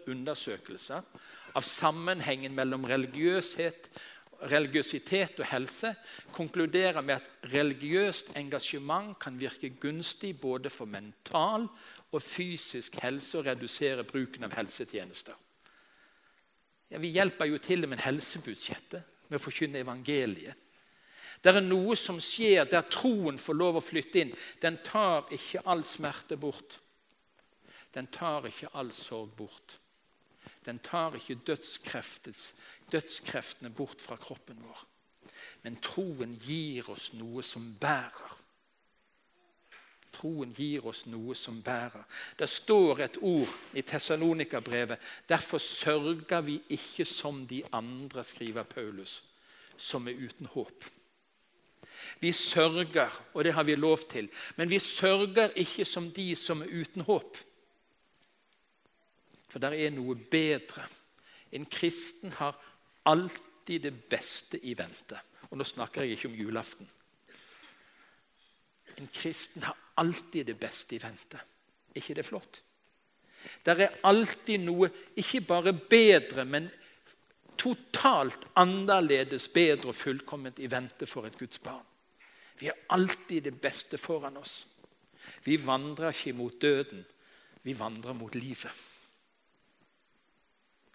undersøkelser 0.06 1.02
av 1.56 1.64
sammenhengen 1.64 2.54
mellom 2.54 2.84
religiøshet, 2.84 3.88
religiøsitet 4.42 5.40
og 5.40 5.48
helse 5.50 5.94
konkluderer 6.32 7.00
med 7.00 7.14
at 7.14 7.30
religiøst 7.52 8.34
engasjement 8.36 9.16
kan 9.18 9.40
virke 9.40 9.70
gunstig 9.80 10.34
både 10.40 10.70
for 10.70 10.84
mental 10.84 11.68
og 12.12 12.22
fysisk 12.22 12.98
helse 13.02 13.38
og 13.38 13.46
redusere 13.46 14.04
bruken 14.04 14.44
av 14.44 14.54
helsetjenester. 14.56 15.34
Ja, 16.90 17.00
vi 17.02 17.10
hjelper 17.14 17.48
jo 17.50 17.58
til 17.58 17.88
med 17.88 18.02
helsebudsjettet 18.04 19.02
med 19.28 19.40
å 19.40 19.42
forkynne 19.42 19.82
evangeliet. 19.82 20.54
Det 21.42 21.52
er 21.52 21.64
noe 21.64 21.96
som 21.98 22.18
skjer 22.22 22.68
der 22.70 22.86
troen 22.90 23.38
får 23.38 23.56
lov 23.58 23.78
å 23.78 23.84
flytte 23.84 24.22
inn. 24.22 24.32
Den 24.62 24.78
tar 24.84 25.28
ikke 25.34 25.64
all 25.68 25.84
smerte 25.84 26.38
bort. 26.40 26.78
Den 27.94 28.08
tar 28.12 28.46
ikke 28.48 28.70
all 28.74 28.92
sorg 28.94 29.34
bort. 29.36 29.76
Den 30.66 30.78
tar 30.78 31.14
ikke 31.14 31.40
dødskreftene 32.92 33.70
bort 33.70 34.00
fra 34.02 34.16
kroppen 34.16 34.58
vår. 34.62 34.86
Men 35.62 35.76
troen 35.82 36.36
gir 36.42 36.90
oss 36.90 37.12
noe 37.14 37.42
som 37.46 37.74
bærer. 37.80 38.34
Troen 40.16 40.52
gir 40.56 40.86
oss 40.88 41.04
noe 41.10 41.34
som 41.36 41.60
bærer. 41.62 42.04
Det 42.38 42.48
står 42.48 43.00
et 43.04 43.18
ord 43.20 43.48
i 43.76 43.82
Tessalonika-brevet. 43.82 44.98
Derfor 45.28 45.58
sørger 45.58 46.40
vi 46.40 46.60
ikke 46.72 47.04
som 47.04 47.46
de 47.46 47.62
andre, 47.72 48.24
skriver 48.24 48.62
Paulus, 48.62 49.22
som 49.76 50.08
er 50.08 50.16
uten 50.16 50.46
håp. 50.46 50.84
Vi 52.20 52.32
sørger, 52.32 53.10
og 53.34 53.44
det 53.44 53.52
har 53.52 53.64
vi 53.64 53.74
lov 53.74 53.98
til, 54.10 54.28
men 54.56 54.70
vi 54.70 54.78
sørger 54.78 55.52
ikke 55.56 55.84
som 55.84 56.10
de 56.10 56.36
som 56.36 56.62
er 56.62 56.72
uten 56.80 57.02
håp. 57.02 57.36
For 59.56 59.62
der 59.64 59.72
er 59.72 59.92
noe 59.94 60.12
bedre. 60.20 60.82
En 61.56 61.62
kristen 61.64 62.34
har 62.36 62.58
alltid 63.08 63.86
det 63.86 63.92
beste 64.12 64.58
i 64.60 64.74
vente. 64.76 65.16
Og 65.48 65.56
nå 65.56 65.64
snakker 65.64 66.04
jeg 66.04 66.18
ikke 66.18 66.28
om 66.28 66.34
julaften. 66.36 66.88
En 69.00 69.08
kristen 69.08 69.64
har 69.64 69.78
alltid 69.96 70.50
det 70.50 70.58
beste 70.60 70.92
i 70.92 71.00
vente. 71.00 71.40
Er 71.88 72.02
ikke 72.02 72.16
det 72.18 72.26
flott? 72.28 72.58
Der 73.64 73.80
er 73.80 73.96
alltid 74.04 74.60
noe 74.60 74.90
ikke 75.16 75.40
bare 75.48 75.72
bedre, 75.72 76.44
men 76.44 76.68
totalt 77.56 78.44
annerledes, 78.60 79.46
bedre 79.48 79.94
og 79.94 79.96
fullkomment 79.96 80.60
i 80.60 80.68
vente 80.68 81.08
for 81.08 81.24
et 81.30 81.38
Guds 81.40 81.62
barn. 81.64 81.80
Vi 82.60 82.68
har 82.68 82.76
alltid 82.92 83.48
det 83.48 83.54
beste 83.56 83.96
foran 83.96 84.36
oss. 84.36 84.66
Vi 85.48 85.56
vandrer 85.64 86.12
ikke 86.12 86.36
mot 86.36 86.60
døden, 86.60 87.06
vi 87.64 87.78
vandrer 87.78 88.12
mot 88.12 88.36
livet. 88.36 88.84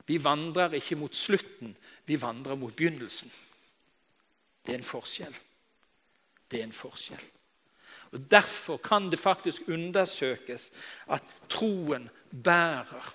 Vi 0.07 0.17
vandrer 0.23 0.73
ikke 0.77 0.97
mot 0.99 1.15
slutten, 1.15 1.75
vi 2.05 2.17
vandrer 2.21 2.57
mot 2.59 2.75
begynnelsen. 2.75 3.31
Det 4.65 4.73
er 4.73 4.81
en 4.81 4.85
forskjell. 4.85 5.35
Det 6.51 6.59
er 6.59 6.67
en 6.67 6.75
forskjell. 6.75 7.23
Og 8.11 8.31
Derfor 8.31 8.77
kan 8.77 9.09
det 9.09 9.19
faktisk 9.19 9.61
undersøkes 9.67 10.71
at 11.07 11.23
troen 11.49 12.09
bærer 12.43 13.13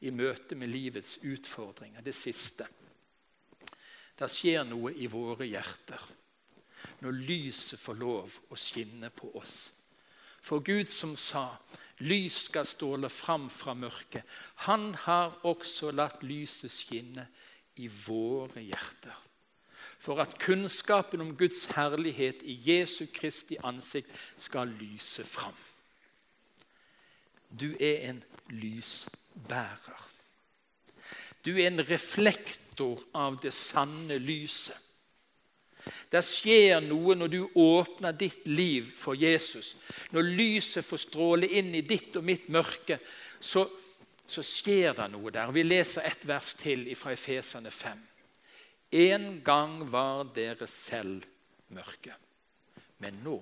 i 0.00 0.10
møte 0.10 0.54
med 0.54 0.68
livets 0.68 1.18
utfordringer. 1.24 2.00
Det 2.00 2.14
siste. 2.14 2.66
Det 4.18 4.28
skjer 4.28 4.64
noe 4.68 4.92
i 4.92 5.08
våre 5.08 5.48
hjerter 5.48 6.08
når 7.00 7.22
lyset 7.24 7.80
får 7.80 7.96
lov 8.00 8.34
å 8.52 8.56
skinne 8.58 9.08
på 9.12 9.30
oss. 9.40 9.72
For 10.40 10.60
Gud 10.64 10.88
som 10.92 11.14
sa 11.16 11.46
lys 12.00 12.46
skal 12.48 12.66
ståle 12.68 13.08
fram 13.12 13.48
fra 13.52 13.74
mørket, 13.74 14.24
han 14.66 14.94
har 15.06 15.40
også 15.46 15.92
latt 15.92 16.22
lyset 16.26 16.72
skinne 16.72 17.26
i 17.80 17.88
våre 17.88 18.62
hjerter 18.64 19.26
for 20.00 20.20
at 20.22 20.38
kunnskapen 20.40 21.20
om 21.20 21.34
Guds 21.36 21.66
herlighet 21.76 22.40
i 22.48 22.56
Jesu 22.64 23.04
Kristi 23.12 23.58
ansikt 23.64 24.10
skal 24.40 24.72
lyse 24.80 25.24
fram. 25.28 25.56
Du 27.50 27.74
er 27.80 28.08
en 28.08 28.22
lysbærer. 28.48 30.06
Du 31.44 31.56
er 31.56 31.66
en 31.66 31.84
reflektor 31.84 33.02
av 33.14 33.40
det 33.42 33.52
sanne 33.56 34.16
lyset. 34.18 34.76
Det 36.10 36.22
skjer 36.24 36.80
noe 36.84 37.16
når 37.16 37.32
du 37.32 37.40
åpner 37.58 38.16
ditt 38.16 38.46
liv 38.48 38.90
for 38.98 39.18
Jesus. 39.18 39.74
Når 40.14 40.32
lyset 40.36 40.86
får 40.86 41.04
stråle 41.04 41.50
inn 41.60 41.74
i 41.74 41.84
ditt 41.86 42.16
og 42.20 42.26
mitt 42.26 42.48
mørke, 42.52 43.00
så, 43.40 43.66
så 44.26 44.44
skjer 44.44 44.94
det 44.98 45.08
noe 45.12 45.32
der. 45.34 45.52
Vi 45.54 45.64
leser 45.66 46.06
et 46.08 46.26
vers 46.28 46.52
til 46.60 46.86
fra 46.98 47.14
Efesene 47.16 47.72
5. 47.74 48.06
En 49.00 49.26
gang 49.46 49.80
var 49.90 50.24
dere 50.34 50.66
selv 50.66 51.26
mørke, 51.70 52.16
men 52.98 53.22
nå, 53.22 53.38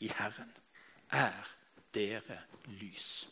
i 0.00 0.08
Herren, 0.08 0.52
er 1.12 1.56
dere 1.92 2.40
lys. 2.80 3.26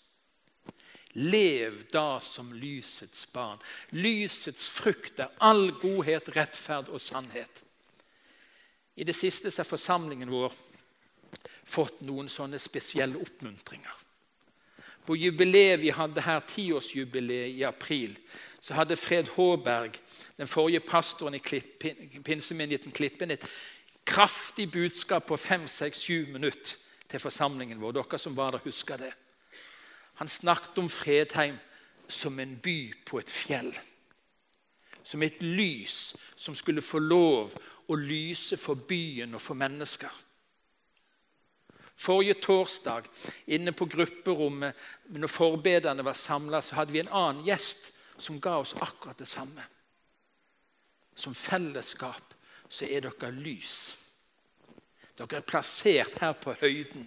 Lev 1.15 1.85
da 1.95 2.19
som 2.21 2.53
lysets 2.53 3.27
barn. 3.33 3.61
Lysets 3.95 4.67
frukt 4.69 5.21
er 5.23 5.31
all 5.39 5.71
godhet, 5.79 6.33
rettferd 6.35 6.91
og 6.91 7.01
sannhet. 7.01 7.63
I 8.97 9.05
det 9.05 9.17
siste 9.17 9.51
har 9.57 9.67
forsamlingen 9.67 10.31
vår 10.31 10.53
fått 11.65 12.03
noen 12.07 12.29
sånne 12.31 12.61
spesielle 12.63 13.19
oppmuntringer. 13.19 14.03
På 15.05 15.17
jubileet 15.17 15.81
vi 15.83 15.91
hadde 15.93 16.23
her, 16.25 16.41
tiårsjubileet 16.49 17.59
i 17.59 17.65
april, 17.69 18.15
så 18.61 18.77
hadde 18.79 18.97
Fred 18.97 19.29
Håberg, 19.35 19.99
den 20.39 20.49
forrige 20.49 20.81
pastoren 20.81 21.37
i 21.37 21.43
pinsemenigheten 22.25 22.95
Klippen, 22.97 23.35
et 23.35 23.45
kraftig 24.09 24.71
budskap 24.73 25.27
på 25.29 25.37
fem, 25.37 25.67
seks, 25.69 26.01
sju 26.07 26.31
minutter 26.33 26.79
til 27.09 27.21
forsamlingen 27.21 27.81
vår. 27.83 27.99
Dere 27.99 28.21
som 28.21 28.37
var 28.37 28.55
der, 28.55 28.65
husker 28.65 29.01
det. 29.01 29.13
Han 30.23 30.29
snakket 30.29 30.79
om 30.79 30.89
Fredheim 30.89 31.59
som 32.09 32.39
en 32.41 32.57
by 32.63 32.95
på 33.05 33.19
et 33.21 33.31
fjell. 33.31 33.73
Som 35.05 35.23
et 35.23 35.43
lys 35.43 36.15
som 36.37 36.57
skulle 36.57 36.83
få 36.83 36.99
lov 36.99 37.53
å 37.93 37.97
lyse 38.01 38.57
for 38.57 38.81
byen 38.89 39.37
og 39.37 39.43
for 39.45 39.59
mennesker. 39.59 40.13
Forrige 41.95 42.35
torsdag 42.43 43.07
inne 43.55 43.73
på 43.73 43.87
grupperommet 43.87 44.75
når 45.15 45.31
forbederne 45.31 46.05
var 46.05 46.17
samla, 46.19 46.63
hadde 46.75 46.93
vi 46.93 47.05
en 47.05 47.13
annen 47.13 47.45
gjest 47.47 47.93
som 48.19 48.41
ga 48.41 48.57
oss 48.63 48.75
akkurat 48.81 49.19
det 49.19 49.29
samme. 49.31 49.63
Som 51.15 51.35
fellesskap 51.35 52.35
så 52.69 52.89
er 52.89 53.05
dere 53.05 53.31
lys. 53.37 53.93
Dere 55.15 55.39
er 55.39 55.47
plassert 55.47 56.19
her 56.19 56.35
på 56.35 56.57
høyden. 56.59 57.07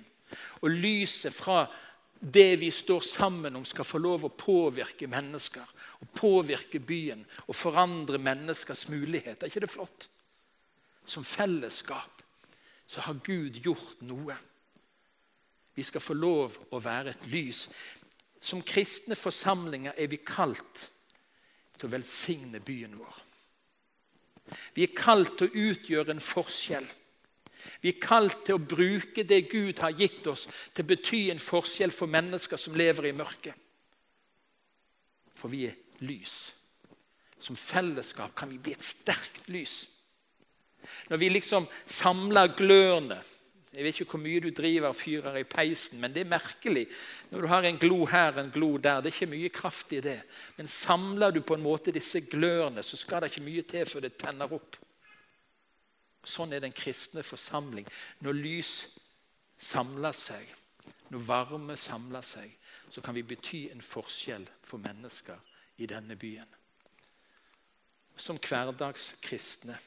Og 0.61 0.71
lyset 0.71 1.35
fra 1.35 1.65
det 2.19 2.59
vi 2.59 2.71
står 2.71 3.01
sammen 3.05 3.55
om, 3.55 3.65
skal 3.65 3.85
få 3.85 3.99
lov 4.01 4.25
å 4.25 4.33
påvirke 4.33 5.07
mennesker. 5.07 5.65
og 6.01 6.09
Påvirke 6.15 6.79
byen 6.79 7.25
og 7.47 7.55
forandre 7.55 8.17
menneskers 8.17 8.87
muligheter. 8.89 9.45
Er 9.45 9.51
ikke 9.51 9.65
det 9.65 9.73
flott? 9.73 10.09
Som 11.05 11.23
fellesskap 11.23 12.23
så 12.87 13.01
har 13.01 13.19
Gud 13.23 13.59
gjort 13.63 14.01
noe. 14.01 14.35
Vi 15.75 15.83
skal 15.83 16.01
få 16.01 16.15
lov 16.17 16.57
å 16.71 16.79
være 16.81 17.13
et 17.13 17.25
lys. 17.29 17.67
Som 18.39 18.63
kristne 18.65 19.15
forsamlinger 19.15 19.93
er 19.97 20.09
vi 20.09 20.17
kalt 20.25 20.87
til 21.77 21.87
å 21.87 21.93
velsigne 21.93 22.61
byen 22.63 22.95
vår. 22.97 23.23
Vi 24.73 24.85
er 24.87 24.95
kalt 24.95 25.35
til 25.37 25.49
å 25.49 25.65
utgjøre 25.71 26.15
en 26.15 26.23
forskjell. 26.23 26.87
Vi 27.81 27.93
er 27.93 28.01
kalt 28.01 28.43
til 28.47 28.57
å 28.57 28.63
bruke 28.63 29.25
det 29.27 29.43
Gud 29.51 29.81
har 29.83 29.95
gitt 29.97 30.27
oss, 30.31 30.47
til 30.73 30.85
å 30.85 30.91
bety 30.91 31.21
en 31.31 31.41
forskjell 31.41 31.93
for 31.95 32.11
mennesker 32.11 32.59
som 32.61 32.77
lever 32.77 33.09
i 33.09 33.15
mørket. 33.17 33.55
For 35.37 35.53
vi 35.53 35.65
er 35.69 35.77
lys. 36.07 36.37
Som 37.39 37.59
fellesskap 37.59 38.33
kan 38.37 38.49
vi 38.49 38.57
bli 38.61 38.73
et 38.73 38.85
sterkt 38.85 39.45
lys. 39.53 39.83
Når 41.09 41.19
vi 41.21 41.29
liksom 41.33 41.67
samler 41.85 42.55
glørne 42.57 43.19
jeg 43.77 43.85
vet 43.85 43.99
ikke 44.01 44.15
hvor 44.15 44.21
mye 44.23 44.41
du 44.41 44.47
driver 44.57 44.89
og 44.89 44.97
fyrer 44.97 45.35
i 45.37 45.45
peisen, 45.45 45.99
men 46.01 46.09
det 46.09 46.23
er 46.23 46.31
merkelig. 46.31 46.87
Når 47.29 47.43
du 47.43 47.47
har 47.51 47.65
en 47.67 47.77
glo 47.77 48.07
her 48.09 48.39
en 48.41 48.49
glo 48.49 48.71
der, 48.81 49.03
det 49.05 49.11
er 49.11 49.13
ikke 49.13 49.35
mye 49.35 49.51
kraft 49.53 49.91
i 49.93 49.99
det. 50.01 50.15
Men 50.57 50.69
samler 50.71 51.35
du 51.35 51.43
på 51.45 51.53
en 51.53 51.61
måte 51.61 51.93
disse 51.93 52.23
glørne, 52.25 52.81
så 52.81 52.97
skal 52.97 53.21
det 53.21 53.29
ikke 53.29 53.45
mye 53.45 53.65
til 53.69 53.85
før 53.85 54.07
det 54.07 54.15
tenner 54.17 54.55
opp. 54.57 54.79
Sånn 56.27 56.53
er 56.53 56.63
den 56.63 56.75
kristne 56.75 57.23
forsamling. 57.23 57.87
Når 58.19 58.35
lys 58.35 58.71
samler 59.57 60.15
seg, 60.15 60.49
når 61.09 61.23
varme 61.27 61.77
samler 61.79 62.25
seg, 62.25 62.51
så 62.91 63.01
kan 63.03 63.15
vi 63.15 63.23
bety 63.23 63.67
en 63.71 63.83
forskjell 63.83 64.47
for 64.63 64.83
mennesker 64.83 65.39
i 65.79 65.87
denne 65.87 66.17
byen. 66.19 66.49
Som 68.17 68.39
hverdagskristne 68.41 69.77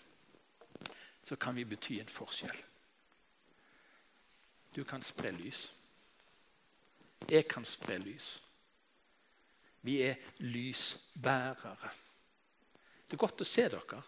så 1.26 1.37
kan 1.37 1.57
vi 1.57 1.66
bety 1.68 1.98
en 2.00 2.11
forskjell. 2.11 2.62
Du 4.74 4.85
kan 4.85 5.03
spre 5.03 5.33
lys. 5.35 5.66
Jeg 7.29 7.44
kan 7.50 7.66
spre 7.66 7.98
lys. 7.98 8.38
Vi 9.83 9.98
er 10.03 10.16
lysbærere. 10.38 11.90
Det 13.07 13.16
er 13.16 13.20
godt 13.20 13.42
å 13.42 13.48
se 13.48 13.66
dere. 13.68 14.00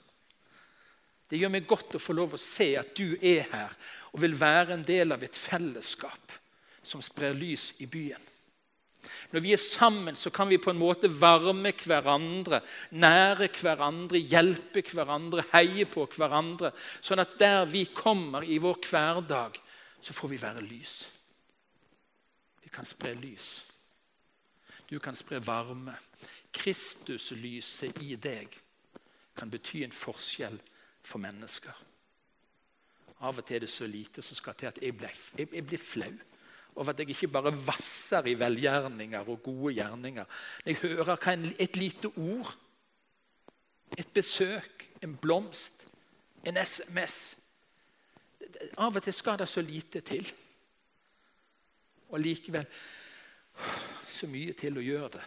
Det 1.33 1.39
gjør 1.41 1.53
meg 1.55 1.65
godt 1.65 1.95
å 1.97 2.03
få 2.03 2.13
lov 2.13 2.35
å 2.37 2.39
se 2.41 2.75
at 2.77 2.91
du 2.93 3.15
er 3.17 3.47
her 3.49 3.73
og 4.13 4.21
vil 4.21 4.35
være 4.37 4.75
en 4.75 4.83
del 4.85 5.15
av 5.15 5.23
et 5.25 5.37
fellesskap 5.39 6.35
som 6.85 7.01
sprer 7.01 7.33
lys 7.33 7.71
i 7.81 7.87
byen. 7.89 8.21
Når 9.33 9.41
vi 9.41 9.55
er 9.57 9.63
sammen, 9.63 10.13
så 10.13 10.29
kan 10.29 10.51
vi 10.51 10.61
på 10.61 10.69
en 10.75 10.79
måte 10.79 11.09
varme 11.09 11.73
hverandre, 11.73 12.61
nære 13.01 13.49
hverandre, 13.57 14.21
hjelpe 14.21 14.83
hverandre, 14.93 15.47
heie 15.55 15.87
på 15.89 16.05
hverandre. 16.19 16.69
Sånn 17.01 17.25
at 17.25 17.33
der 17.41 17.65
vi 17.71 17.87
kommer 17.97 18.45
i 18.45 18.61
vår 18.61 18.83
hverdag, 18.91 19.57
så 20.05 20.13
får 20.13 20.35
vi 20.35 20.41
være 20.43 20.67
lys. 20.67 20.97
Vi 22.61 22.69
kan 22.77 22.85
spre 22.85 23.15
lys. 23.17 23.49
Du 24.85 24.99
kan 25.01 25.17
spre 25.17 25.41
varme. 25.41 25.97
Kristuslyset 26.53 28.05
i 28.05 28.21
deg 28.21 28.53
kan 29.33 29.49
bety 29.49 29.81
en 29.87 29.97
forskjell 29.97 30.61
for 31.03 31.23
mennesker. 31.23 31.75
Av 33.23 33.39
og 33.39 33.47
til 33.47 33.57
er 33.57 33.65
det 33.65 33.71
så 33.71 33.87
lite 33.87 34.23
som 34.23 34.39
skal 34.39 34.57
til 34.59 34.71
at 34.71 34.81
jeg, 34.83 34.97
blir, 34.99 35.19
jeg, 35.39 35.67
blir 35.67 35.79
flau 35.79 36.13
over 36.75 36.91
at 36.91 37.03
jeg 37.03 37.13
ikke 37.13 37.29
bare 37.29 37.53
vasser 37.67 38.27
i 38.27 38.35
velgjerninger 38.39 39.29
og 39.29 39.43
gode 39.45 39.75
gjerninger. 39.77 40.25
Når 40.65 40.73
jeg 40.73 40.81
hører 40.83 41.21
hva 41.21 41.37
et 41.61 41.77
lite 41.77 42.09
ord, 42.17 42.55
et 43.99 44.09
besøk, 44.15 44.89
en 45.03 45.17
blomst, 45.17 45.87
en 46.49 46.57
SMS 46.57 47.37
Av 48.79 48.97
og 48.97 49.03
til 49.03 49.15
skal 49.15 49.39
det 49.39 49.49
så 49.49 49.63
lite 49.63 50.01
til. 50.01 50.27
Og 52.13 52.21
likevel 52.21 52.67
så 54.09 54.27
mye 54.29 54.53
til 54.59 54.79
å 54.79 54.85
gjøre 54.85 55.11
det. 55.17 55.23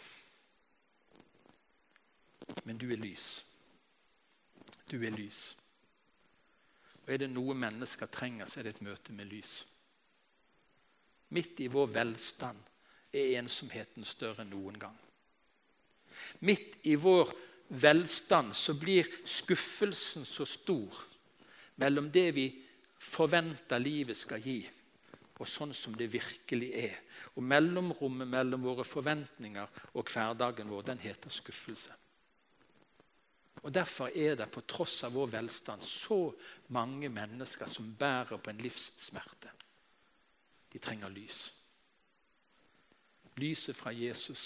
Men 2.66 2.78
du 2.78 2.90
er 2.92 3.02
lys. 3.02 3.46
Du 4.92 5.00
er 5.02 5.14
lys. 5.16 5.56
Og 7.06 7.14
er 7.14 7.22
det 7.22 7.30
noe 7.30 7.54
mennesker 7.58 8.10
trenger, 8.10 8.50
så 8.50 8.60
er 8.60 8.68
det 8.68 8.76
et 8.76 8.86
møte 8.86 9.14
med 9.14 9.30
lys. 9.30 9.60
Midt 11.36 11.62
i 11.62 11.70
vår 11.72 11.92
velstand 11.94 12.62
er 13.16 13.36
ensomheten 13.40 14.06
større 14.06 14.44
enn 14.44 14.54
noen 14.54 14.78
gang. 14.80 14.96
Midt 16.48 16.80
i 16.88 16.96
vår 16.98 17.34
velstand 17.82 18.54
så 18.56 18.76
blir 18.78 19.10
skuffelsen 19.26 20.26
så 20.26 20.46
stor 20.48 21.02
mellom 21.82 22.08
det 22.14 22.30
vi 22.36 22.46
forventer 23.02 23.82
livet 23.82 24.18
skal 24.18 24.42
gi, 24.42 24.62
og 25.36 25.50
sånn 25.50 25.74
som 25.76 25.96
det 25.98 26.08
virkelig 26.14 26.72
er. 26.80 26.96
Og 27.36 27.44
mellomrommet 27.44 28.30
mellom 28.32 28.64
våre 28.64 28.86
forventninger 28.88 29.92
og 29.94 30.10
hverdagen 30.14 30.72
vår, 30.72 30.86
den 30.94 31.04
heter 31.04 31.34
skuffelse. 31.34 31.92
Og 33.66 33.74
Derfor 33.74 34.12
er 34.14 34.36
det 34.38 34.46
på 34.54 34.62
tross 34.62 35.00
av 35.08 35.16
vår 35.18 35.32
velstand 35.40 35.82
så 35.90 36.20
mange 36.76 37.10
mennesker 37.10 37.66
som 37.66 37.96
bærer 37.98 38.38
på 38.38 38.52
en 38.52 38.62
livssmerte. 38.62 39.50
De 40.74 40.80
trenger 40.80 41.10
lys. 41.10 41.48
Lyset 43.42 43.76
fra 43.76 43.90
Jesus 43.92 44.44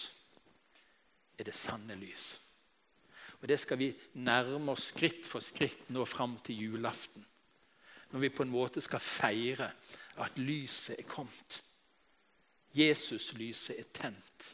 er 1.38 1.50
det 1.50 1.56
sanne 1.56 1.98
lys. 2.00 2.38
Og 3.42 3.48
Det 3.48 3.60
skal 3.60 3.80
vi 3.80 3.90
nærme 4.14 4.72
oss 4.72 4.94
skritt 4.94 5.28
for 5.28 5.44
skritt 5.44 5.90
nå 5.92 6.06
fram 6.06 6.38
til 6.44 6.64
julaften. 6.64 7.26
Når 8.12 8.20
vi 8.20 8.30
på 8.30 8.44
en 8.44 8.56
måte 8.56 8.82
skal 8.82 9.04
feire 9.04 9.72
at 10.18 10.38
lyset 10.40 11.00
er 11.00 11.08
kommet. 11.08 11.60
Jesus-lyset 12.74 13.80
er 13.80 13.92
tent. 13.94 14.54